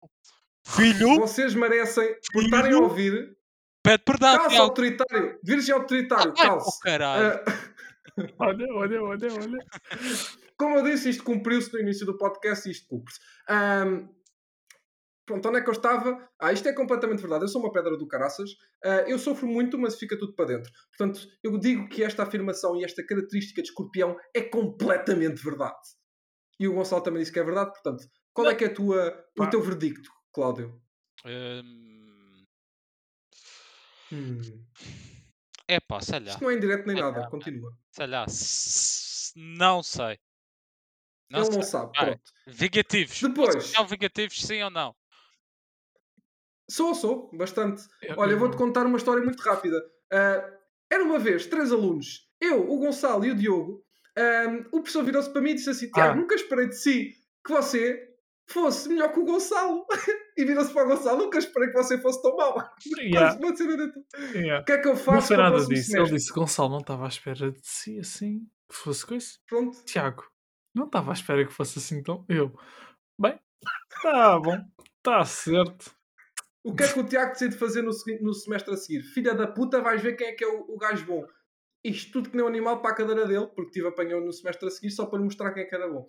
Filho, 0.66 1.16
Vocês 1.20 1.56
merecem, 1.56 2.16
por 2.32 2.44
estarem 2.44 2.68
a 2.72 2.74
Filho. 2.74 2.84
ouvir, 2.84 3.38
pede 3.84 4.04
perdão, 4.04 4.34
calça 4.36 4.50
Tiago! 4.50 4.64
autoritário, 4.66 5.40
virgem 5.44 5.74
autoritário, 5.76 6.34
Ai, 6.38 6.46
calça. 6.48 6.70
oh, 6.70 6.80
caralho! 6.80 7.40
Ah, 7.48 7.70
Olha, 8.40 8.66
olha, 8.74 9.02
olha, 9.04 9.28
olha. 9.34 9.66
como 10.58 10.78
eu 10.78 10.84
disse, 10.84 11.10
isto 11.10 11.24
cumpriu-se 11.24 11.72
no 11.72 11.80
início 11.80 12.06
do 12.06 12.18
podcast 12.18 12.68
e 12.68 12.72
isto 12.72 12.86
cumpre-se. 12.88 13.20
Ahm, 13.48 14.10
pronto, 15.30 15.48
onde 15.48 15.60
é 15.60 15.62
que 15.64 15.70
eu 15.70 15.74
estava? 15.74 16.28
Ah, 16.42 16.52
isto 16.52 16.68
é 16.68 16.74
completamente 16.74 17.20
verdade. 17.22 17.44
Eu 17.44 17.48
sou 17.48 17.62
uma 17.62 17.72
pedra 17.72 17.96
do 17.96 18.08
caraças. 18.08 18.50
Ah, 18.84 19.04
eu 19.08 19.20
sofro 19.20 19.48
muito, 19.48 19.78
mas 19.78 19.96
fica 19.98 20.18
tudo 20.18 20.34
para 20.36 20.46
dentro. 20.46 20.72
Portanto, 20.98 21.28
eu 21.44 21.58
digo 21.60 21.88
que 21.88 22.04
esta 22.04 22.24
afirmação 22.24 22.76
e 22.76 22.84
esta 22.84 23.06
característica 23.06 23.62
de 23.62 23.68
escorpião 23.70 24.18
é 24.36 24.42
completamente 24.42 25.44
verdade. 25.44 25.78
E 26.60 26.68
o 26.68 26.74
Gonçalo 26.74 27.04
também 27.04 27.20
disse 27.22 27.32
que 27.32 27.40
é 27.40 27.44
verdade. 27.44 27.72
Portanto, 27.72 28.04
qual 28.34 28.50
é 28.50 28.56
que 28.56 28.64
é 28.66 28.68
a 28.68 28.74
tua, 28.74 29.26
o 29.40 29.48
teu 29.48 29.62
verdicto, 29.62 30.10
Cláudio? 30.34 30.82
Hum, 31.26 32.46
Hum. 34.12 34.42
É 35.68 35.80
pá, 35.80 36.02
sei 36.02 36.20
lá. 36.20 36.32
Isto 36.32 36.42
não 36.42 36.50
é 36.50 36.56
indireto 36.56 36.88
nem 36.88 36.98
É, 36.98 37.02
nada. 37.02 37.22
não, 37.22 37.30
Continua. 37.30 37.72
Sei 37.92 38.08
lá. 38.08 38.26
Não 39.36 39.84
sei. 39.84 40.18
Não 41.30 41.40
Ele 41.42 41.46
sei. 41.46 41.56
não 41.58 41.62
sabe. 41.62 41.92
Pronto. 41.94 42.32
Vingativos. 42.48 43.22
Depois. 43.22 43.66
São 43.68 43.86
vingativos, 43.86 44.42
sim 44.42 44.64
ou 44.64 44.72
não? 44.72 44.96
Sou, 46.70 46.94
sou. 46.94 47.30
Bastante. 47.34 47.82
Eu- 48.02 48.16
Olha, 48.18 48.30
eu 48.32 48.34
eu- 48.34 48.40
vou-te 48.40 48.58
contar 48.58 48.86
uma 48.86 48.98
história 48.98 49.24
muito 49.24 49.42
rápida. 49.42 49.82
Ah, 50.12 50.50
era 50.92 51.04
uma 51.04 51.20
vez 51.20 51.46
três 51.48 51.72
alunos, 51.72 52.28
eu, 52.42 52.70
o 52.70 52.78
Gonçalo 52.80 53.26
e 53.26 53.32
o 53.32 53.36
Diogo. 53.36 53.84
O 54.72 54.78
professor 54.82 55.04
virou-se 55.04 55.32
para 55.32 55.42
mim 55.42 55.52
e 55.52 55.56
disse 55.56 55.70
assim: 55.70 55.90
Tiago, 55.92 56.14
Ah. 56.14 56.16
nunca 56.16 56.36
esperei 56.36 56.68
de 56.68 56.76
si 56.76 57.12
que 57.46 57.52
você 57.54 58.08
fosse 58.50 58.90
melhor 58.90 59.14
que 59.14 59.20
o 59.20 59.26
Gonçalo. 59.26 59.86
e 60.38 60.44
virou-se 60.46 60.74
para 60.74 60.86
o 60.86 60.88
Gonçalo: 60.90 61.18
nunca 61.20 61.38
esperei 61.38 61.70
que 61.70 61.76
você 61.78 61.98
fosse 62.02 62.22
tão 62.22 62.36
mau. 62.36 62.56
Yeah, 63.00 63.38
yeah. 64.34 64.62
O 64.62 64.66
que 64.66 64.72
é 64.74 64.78
que 64.80 64.88
eu 64.88 64.94
Não 64.94 65.00
faço 65.00 65.28
foi 65.28 65.36
para 65.38 65.48
o 65.48 65.52
nada 65.52 65.66
disso. 65.66 65.96
Ele 65.98 66.10
disse: 66.12 66.34
Gonçalo, 66.34 66.70
não 66.70 66.80
estava 66.80 67.06
à 67.06 67.08
espera 67.08 67.52
de 67.52 67.60
si 67.64 68.00
assim. 68.00 68.40
Que 68.70 68.76
fosse 68.76 69.06
coisa. 69.06 69.28
Pronto. 69.48 69.84
Tiago, 69.86 70.24
não 70.76 70.86
estava 70.86 71.12
à 71.12 71.14
espera 71.14 71.46
que 71.46 71.54
fosse 71.54 71.80
assim 71.80 72.04
tão. 72.04 72.26
Eu, 72.30 72.52
bem, 73.20 73.40
tá 74.02 74.40
bom, 74.40 74.58
tá 75.02 75.24
certo. 75.26 75.92
O 76.70 76.76
que 76.76 76.84
é 76.84 76.94
que 76.94 77.00
o 77.00 77.04
Tiago 77.04 77.32
decide 77.32 77.56
fazer 77.56 77.82
no, 77.82 77.92
no 78.22 78.34
semestre 78.34 78.74
a 78.74 78.78
seguir? 78.78 79.02
Filha 79.02 79.34
da 79.34 79.48
puta, 79.48 79.82
vais 79.82 80.02
ver 80.02 80.16
quem 80.16 80.28
é 80.28 80.34
que 80.34 80.44
é 80.44 80.48
o, 80.48 80.66
o 80.70 80.78
gajo 80.78 81.04
bom. 81.04 81.26
Isto 81.84 82.12
tudo 82.12 82.30
que 82.30 82.38
nem 82.38 82.46
um 82.46 82.48
animal 82.48 82.80
para 82.80 82.92
a 82.92 82.96
cadeira 82.96 83.26
dele, 83.26 83.48
porque 83.48 83.72
tive 83.72 83.88
apanhou 83.88 84.22
no 84.22 84.32
semestre 84.32 84.68
a 84.68 84.72
seguir 84.72 84.92
só 84.92 85.08
para 85.08 85.18
lhe 85.18 85.26
mostrar 85.26 85.52
quem 85.52 85.64
é 85.64 85.66
que 85.66 85.74
era 85.74 85.90
bom. 85.90 86.06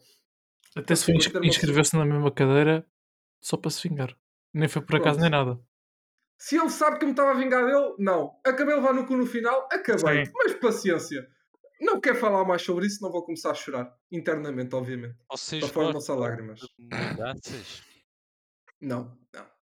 Até 0.77 0.95
se 0.95 1.11
inscrever-se 1.13 1.97
na 1.97 2.05
mesma 2.05 2.31
cadeira 2.31 2.87
só 3.41 3.57
para 3.57 3.71
se 3.71 3.89
vingar. 3.89 4.15
Nem 4.53 4.69
foi 4.69 4.83
por 4.83 4.97
acaso 4.97 5.19
Pronto. 5.19 5.31
nem 5.31 5.31
nada. 5.31 5.61
Se 6.37 6.59
ele 6.59 6.69
sabe 6.69 6.99
que 6.99 7.05
eu 7.05 7.09
me 7.09 7.13
estava 7.13 7.31
a 7.31 7.35
vingar 7.35 7.65
dele, 7.65 7.95
não. 7.99 8.39
Acabei 8.45 8.75
de 8.75 8.81
levar 8.81 8.93
no 8.93 9.07
cu 9.07 9.17
no 9.17 9.27
final, 9.27 9.67
acabei. 9.73 10.27
Sim. 10.27 10.33
Mas 10.35 10.55
paciência. 10.55 11.27
Não 11.81 12.01
quero 12.01 12.19
falar 12.19 12.45
mais 12.45 12.61
sobre 12.61 12.87
isso, 12.87 13.03
não 13.03 13.11
vou 13.11 13.25
começar 13.25 13.53
a 13.53 13.55
chorar. 13.55 13.91
Internamente, 14.13 14.75
obviamente. 14.75 15.17
Vocês 15.31 15.65
Para 15.71 15.73
fora 15.73 15.99
não 15.99 16.17
lágrimas. 16.17 16.61
Não, 18.81 19.19
não. 19.33 19.60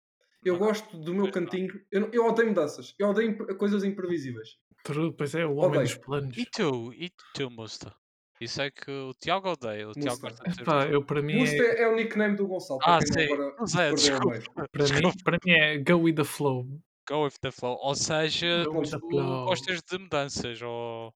Eu 0.45 0.53
Não. 0.53 0.59
gosto 0.67 0.97
do 0.97 1.13
meu 1.13 1.25
não. 1.25 1.31
cantinho. 1.31 1.73
Eu, 1.91 2.01
não- 2.01 2.09
eu 2.11 2.25
odeio 2.25 2.49
mudanças. 2.49 2.93
Eu 2.99 3.09
odeio 3.09 3.31
imp- 3.31 3.55
coisas 3.57 3.83
imprevisíveis. 3.83 4.57
True, 4.83 5.13
Pois 5.17 5.33
é, 5.35 5.45
o 5.45 5.55
homem 5.55 5.79
Odeio. 5.79 5.83
dos 5.83 5.95
planos. 5.95 6.37
E 6.37 6.45
tu? 6.45 6.93
E 6.93 7.09
tu, 7.33 7.49
Musta? 7.49 7.95
Isso 8.41 8.61
é 8.61 8.69
que 8.69 8.91
o 8.91 9.13
Tiago 9.13 9.49
odeia. 9.51 9.87
O 9.87 9.93
Tiago 9.93 10.19
gosta 10.19 10.43
de 10.49 10.61
Epá, 10.61 10.85
eu 10.87 11.01
para 11.05 11.21
mim 11.21 11.37
Musta 11.37 11.55
é, 11.63 11.83
é, 11.83 11.87
o 11.87 11.95
nickname 11.95 12.35
do 12.35 12.45
Gonçalo. 12.47 12.79
Ah, 12.83 12.99
sim. 13.01 13.25
não 13.27 13.33
agora 13.35 13.87
é, 13.87 13.93
desculpa. 13.93 14.29
meio. 14.31 14.43
para 14.71 14.83
mim, 14.83 15.11
para 15.23 15.39
mim 15.45 15.51
é 15.51 15.77
go 15.77 15.93
with 16.01 16.15
the 16.15 16.23
flow. 16.25 16.65
Go 17.07 17.23
with 17.23 17.33
the 17.41 17.51
flow. 17.51 17.77
Ou 17.81 17.95
seja, 17.95 18.63
flow. 18.99 19.45
gostas 19.45 19.81
de 19.81 19.97
mudanças. 19.97 20.61
Ou... 20.61 21.13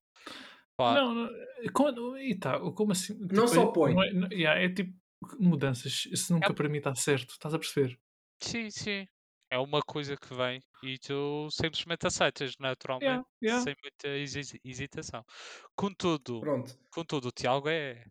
Pá, 0.78 0.94
Não, 0.94 1.12
não, 1.14 1.30
como, 1.74 2.16
e 2.16 2.34
tá, 2.38 2.58
como 2.60 2.92
assim? 2.92 3.14
Não 3.18 3.26
Tipo, 3.28 3.48
só 3.48 3.62
é- 3.64 3.72
põe. 3.72 3.94
não 3.94 4.02
é- 4.04 4.12
não- 4.12 4.28
yeah, 4.32 4.60
é 4.62 4.68
tipo, 4.68 4.94
mudanças, 5.38 6.06
isso 6.12 6.32
nunca 6.32 6.52
É. 6.52 6.54
para 6.54 6.68
mim 6.68 6.78
está 6.78 6.94
certo, 6.94 7.30
estás 7.30 7.52
a 7.52 7.58
perceber? 7.58 7.98
Sim, 8.40 8.70
sim. 8.70 9.06
É 9.50 9.58
uma 9.58 9.80
coisa 9.80 10.16
que 10.16 10.34
vem 10.34 10.62
e 10.82 10.98
tu 10.98 11.48
simplesmente 11.50 12.06
aceitas 12.06 12.54
naturalmente, 12.58 13.06
Yeah, 13.08 13.26
yeah. 13.42 13.64
sem 13.64 13.74
muita 13.82 14.08
hesi- 14.08 14.60
hesitação. 14.64 15.24
Contudo, 15.74 16.40
Pronto. 16.40 16.78
contudo, 16.90 17.28
o 17.28 17.32
Tiago 17.32 17.68
é 17.68 18.04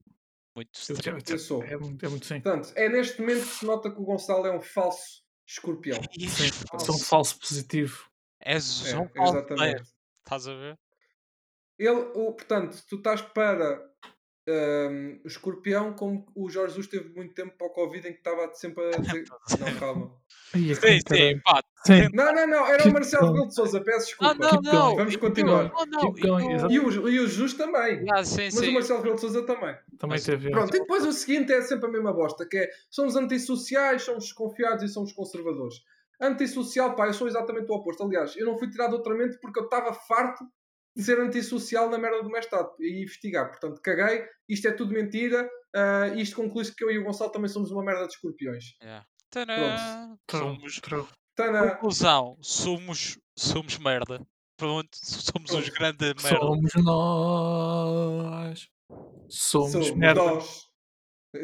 muito 0.56 0.74
strict. 0.80 1.08
eu- 1.30 1.36
Eu 1.36 1.40
sou. 1.40 1.64
é, 1.64 1.78
muito, 1.78 2.04
é 2.06 2.10
muito 2.10 2.26
sim. 2.26 2.42
Portanto, 2.42 2.74
é 2.76 2.90
neste 2.90 3.22
momento 3.22 3.42
que 3.48 3.54
se 3.54 3.66
nota 3.66 3.92
que 3.92 4.00
o 4.02 4.04
Gonçalo 4.04 4.48
é 4.48 4.52
um 4.52 4.62
falso 4.62 5.24
escorpião. 5.46 6.00
Sim, 6.52 6.52
falso. 6.70 6.86
sou 6.88 6.96
um 6.96 7.00
falso 7.00 7.40
positivo. 7.40 8.10
És 8.40 8.86
É, 8.92 8.98
um 9.00 9.08
falso 9.08 9.38
exatamente. 9.38 9.84
Estás 10.18 10.48
a 10.48 10.54
ver? 10.56 10.80
Ele, 11.80 11.92
o, 12.16 12.34
portanto, 12.34 12.84
tu 12.90 12.96
estás 12.98 13.22
para 13.22 13.80
hum, 14.48 15.20
o 15.24 15.28
escorpião 15.28 15.94
como 15.94 16.26
o 16.36 16.50
Jorge 16.50 16.76
Jesus 16.76 16.88
teve 16.88 17.10
muito 17.14 17.34
tempo 17.34 17.54
para 17.58 17.68
o 17.68 17.72
Covid 17.72 18.08
em 18.08 18.14
que 18.14 18.20
estava 18.20 18.54
sempre 18.54 18.96
a 18.96 19.00
dizer. 19.00 19.26
Não, 19.60 19.80
calma. 19.80 20.12
É 20.54 20.58
Sim, 20.58 21.00
sim, 21.08 21.40
pá. 21.44 21.62
Sim. 21.86 22.08
Não, 22.14 22.34
não, 22.34 22.48
não, 22.48 22.66
era 22.66 22.88
o 22.88 22.94
Marcelo. 22.94 23.28
Rebelo 23.28 23.48
de 23.48 23.56
Souza, 23.56 23.82
peço 23.82 24.16
Não, 24.22 24.34
desculpa. 24.34 24.62
não, 24.62 24.62
não. 24.62 24.82
going. 24.82 24.96
Vamos 24.98 25.16
continuar. 25.18 25.72
Não, 25.74 26.16
não. 26.16 26.72
E 26.72 26.80
o, 26.80 27.10
e 27.10 27.20
o 27.20 27.28
Jesus 27.28 27.54
também. 27.54 28.06
Ah, 28.12 28.24
sim, 28.24 28.44
Mas 28.44 28.54
sim. 28.56 28.70
o 28.70 28.74
Marcelo 28.74 29.00
Rebelo 29.00 29.16
de 29.16 29.22
Souza 29.22 29.46
também. 29.46 29.76
Também 30.00 30.22
teve. 30.22 30.52
Pronto, 30.52 30.76
e 30.76 30.80
depois 30.80 31.06
o 31.06 31.12
seguinte 31.12 31.52
é 31.52 31.62
sempre 31.62 31.88
a 31.88 31.92
mesma 31.92 32.14
bosta, 32.14 32.46
que 32.46 32.58
é, 32.58 32.70
somos 32.90 33.16
antissociais, 33.16 34.04
somos 34.04 34.26
desconfiados 34.26 34.84
e 34.84 34.88
somos 34.88 35.12
conservadores. 35.12 35.76
Antissocial, 36.20 36.96
pá, 36.96 37.08
eu 37.08 37.14
sou 37.14 37.28
exatamente 37.28 37.70
o 37.70 37.76
oposto. 37.76 38.04
Aliás, 38.04 38.36
eu 38.36 38.46
não 38.46 38.58
fui 38.58 38.70
tirado 38.70 38.90
de 38.92 38.96
doutoramento 38.96 39.38
porque 39.40 39.60
eu 39.60 39.66
estava 39.66 39.94
farto 39.94 40.44
ser 40.98 41.20
antissocial 41.20 41.90
na 41.90 41.98
merda 41.98 42.24
do 42.24 42.30
mestrado 42.30 42.72
e 42.80 43.02
investigar. 43.04 43.50
Portanto, 43.50 43.80
caguei, 43.82 44.26
isto 44.50 44.68
é 44.68 44.72
tudo 44.72 44.94
mentira, 44.94 45.50
ah, 45.76 46.08
isto 46.16 46.36
conclui-se 46.36 46.76
que 46.76 46.84
eu 46.84 46.92
e 46.92 46.98
o 47.00 47.04
Gonçalo 47.04 47.32
também 47.32 47.50
somos 47.50 47.72
uma 47.72 47.84
merda 47.84 48.08
de 48.08 48.14
escorpiões. 48.14 48.64
Yeah. 48.82 49.06
Tadã! 49.30 50.18
True, 50.26 50.40
Somos. 50.42 50.80
true. 50.82 51.06
Tá 51.36 51.52
na... 51.52 51.72
Conclusão: 51.72 52.38
somos, 52.42 53.20
somos 53.38 53.78
merda. 53.78 54.26
Pronto, 54.58 54.90
somos 54.94 55.52
os 55.52 55.70
grandes 55.70 56.00
merda. 56.24 56.40
Somos 56.40 56.74
nós. 56.76 58.68
Somos, 59.30 59.72
Somos 59.72 59.92
merda. 59.92 60.24
nós. 60.24 60.68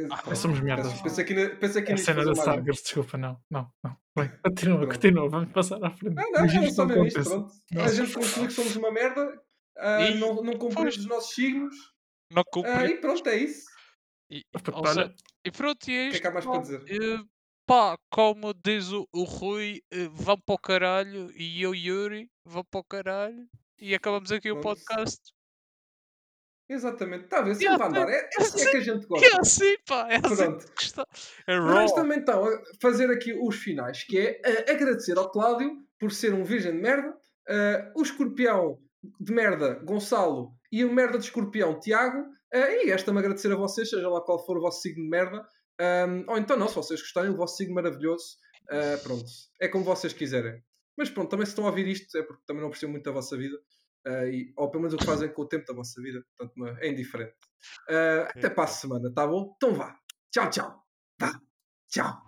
Ah, 0.10 0.34
somos 0.34 0.60
merda. 0.62 0.90
Pensei 1.04 1.24
que 1.26 1.34
ainda- 1.34 1.56
pensei 1.58 1.82
que 1.84 1.92
É 1.92 1.94
a 1.94 1.98
cena 1.98 2.24
da. 2.26 2.32
Stargirls, 2.32 2.82
desculpa, 2.84 3.18
não, 3.18 3.38
não, 3.52 3.70
não. 3.84 3.96
Bem, 4.16 4.32
continua, 4.44 4.78
Pronto. 4.78 4.94
continua, 4.94 5.30
vamos 5.30 5.52
passar 5.52 5.84
à 5.84 5.92
frente. 5.92 6.16
Não, 6.16 6.32
não, 6.32 6.40
era 6.46 6.60
que 6.60 6.72
só 6.72 6.86
não 6.86 6.96
mesmo 7.04 7.08
isto, 7.08 7.24
pronto. 7.30 7.54
Não. 7.72 7.84
A 7.84 7.88
gente 7.90 8.14
conclui 8.14 8.48
que 8.48 8.54
somos 8.54 8.76
uma 8.76 8.92
merda, 8.92 9.42
ah, 9.78 10.02
E- 10.02 10.20
não, 10.20 10.36
não 10.44 10.58
cumprimos 10.58 10.98
os 10.98 11.06
nossos 11.06 11.34
signos, 11.36 11.76
Não 12.32 12.42
ah, 12.42 12.46
cumpri. 12.52 12.86
e 12.92 12.98
pronto, 13.02 13.28
é 13.30 13.38
isso. 13.38 13.66
E, 14.30 14.44
Opa, 14.56 14.72
ou 14.80 14.88
seja, 14.88 15.02
olha, 15.02 15.16
e 15.46 15.52
pronto, 15.52 15.88
e 15.90 15.94
é 15.96 16.08
O 16.08 16.12
que 16.12 16.18
é 16.18 16.20
isto. 16.20 16.22
que 16.22 16.28
há 16.28 16.32
mais 16.32 16.46
para 16.46 16.60
dizer? 16.60 16.82
Eh, 16.90 17.24
pá, 17.68 17.98
como 18.12 18.54
diz 18.54 18.92
o, 18.92 19.08
o 19.14 19.24
Rui, 19.24 19.82
eh, 19.92 20.08
vão 20.12 20.38
para 20.40 20.56
o 20.56 20.60
caralho 20.60 21.32
e 21.36 21.62
eu, 21.62 21.76
Yuri, 21.76 22.30
vão 22.46 22.64
para 22.64 22.80
o 22.80 22.84
caralho 22.84 23.48
e 23.80 23.94
acabamos 23.94 24.32
aqui 24.32 24.52
o 24.52 24.60
podcast. 24.62 25.20
Exatamente, 26.70 27.26
está 27.26 27.40
a 27.40 27.42
ver, 27.42 27.56
Yeah, 27.62 27.78
sempre 27.78 27.84
a 27.84 27.88
andar. 28.04 28.10
É, 28.10 28.20
é 28.22 28.42
assim 28.42 28.62
é 28.66 28.72
que 28.72 28.78
a 28.78 28.80
gente 28.80 29.04
E 29.04 29.08
gosta. 29.08 29.26
é 29.28 29.40
assim, 29.40 29.76
pá, 29.86 30.08
é 30.10 30.16
assim 30.16 30.36
Pronto. 30.36 30.72
que 30.74 30.84
está. 30.84 31.06
É 31.46 31.60
Mas 31.60 31.92
também 31.92 32.20
então, 32.20 32.46
a 32.46 32.62
fazer 32.82 33.12
aqui 33.12 33.34
os 33.34 33.56
finais, 33.58 34.04
que 34.06 34.18
é 34.18 34.42
eh, 34.46 34.72
agradecer 34.72 35.18
ao 35.18 35.30
Cláudio 35.30 35.78
por 36.00 36.12
ser 36.12 36.34
um 36.34 36.44
virgem 36.44 36.72
de 36.72 36.80
merda, 36.82 37.14
eh, 37.50 37.92
o 37.96 38.02
escorpião 38.02 38.80
de 39.20 39.34
merda, 39.34 39.76
Gonçalo, 39.84 40.54
e 40.72 40.84
o 40.86 40.94
merda 40.94 41.18
de 41.18 41.26
escorpião, 41.26 41.80
Tiago, 41.80 42.26
eh, 42.52 42.86
e 42.86 42.92
esta-me 42.92 43.20
agradecer 43.20 43.52
a 43.52 43.56
vocês, 43.56 43.90
seja 43.90 44.10
lá 44.10 44.22
qual 44.22 44.44
for 44.46 44.58
o 44.58 44.62
vosso 44.62 44.82
signo 44.82 45.04
de 45.04 45.10
merda, 45.10 45.46
Ahm, 45.80 46.24
ou 46.28 46.38
então 46.38 46.58
não, 46.58 46.68
se 46.68 46.76
vocês 46.76 47.02
gostarem, 47.02 47.32
o 47.32 47.38
vosso 47.38 47.58
signo 47.58 47.74
maravilhoso, 47.74 48.38
eh, 48.70 48.98
pronto, 48.98 49.26
é 49.60 49.68
como 49.68 49.84
vocês 49.84 50.14
quiserem. 50.14 50.64
Mas 50.98 51.10
pronto, 51.10 51.30
também 51.30 51.46
se 51.46 51.52
estão 51.52 51.66
a 51.66 51.70
ouvir 51.70 51.88
isto 51.88 52.16
é 52.18 52.24
porque 52.24 52.44
também 52.46 52.62
não 52.62 52.68
apreciam 52.68 52.92
muito 52.92 53.10
a 53.10 53.14
vossa 53.14 53.36
vida, 53.38 53.58
eh, 54.06 54.30
e, 54.30 54.54
ou 54.56 54.70
pelo 54.70 54.84
menos 54.84 54.94
o 54.94 54.98
que 54.98 55.06
fazem 55.06 55.32
com 55.34 55.42
o 55.42 55.48
tempo 55.48 55.66
da 55.66 55.74
vossa 55.74 56.02
vida, 56.02 56.24
portanto 56.38 56.78
é, 56.80 56.90
indiferente. 56.90 57.36
Eh, 57.90 58.28
até 58.30 58.50
para 58.50 58.66
a 58.66 58.68
semana, 58.68 59.12
tá 59.14 59.26
bom? 59.26 59.54
Então 59.56 59.74
vá, 59.74 59.98
tchau, 60.32 60.50
tchau, 60.50 60.84
vá, 61.20 61.40
tchau. 61.90 62.23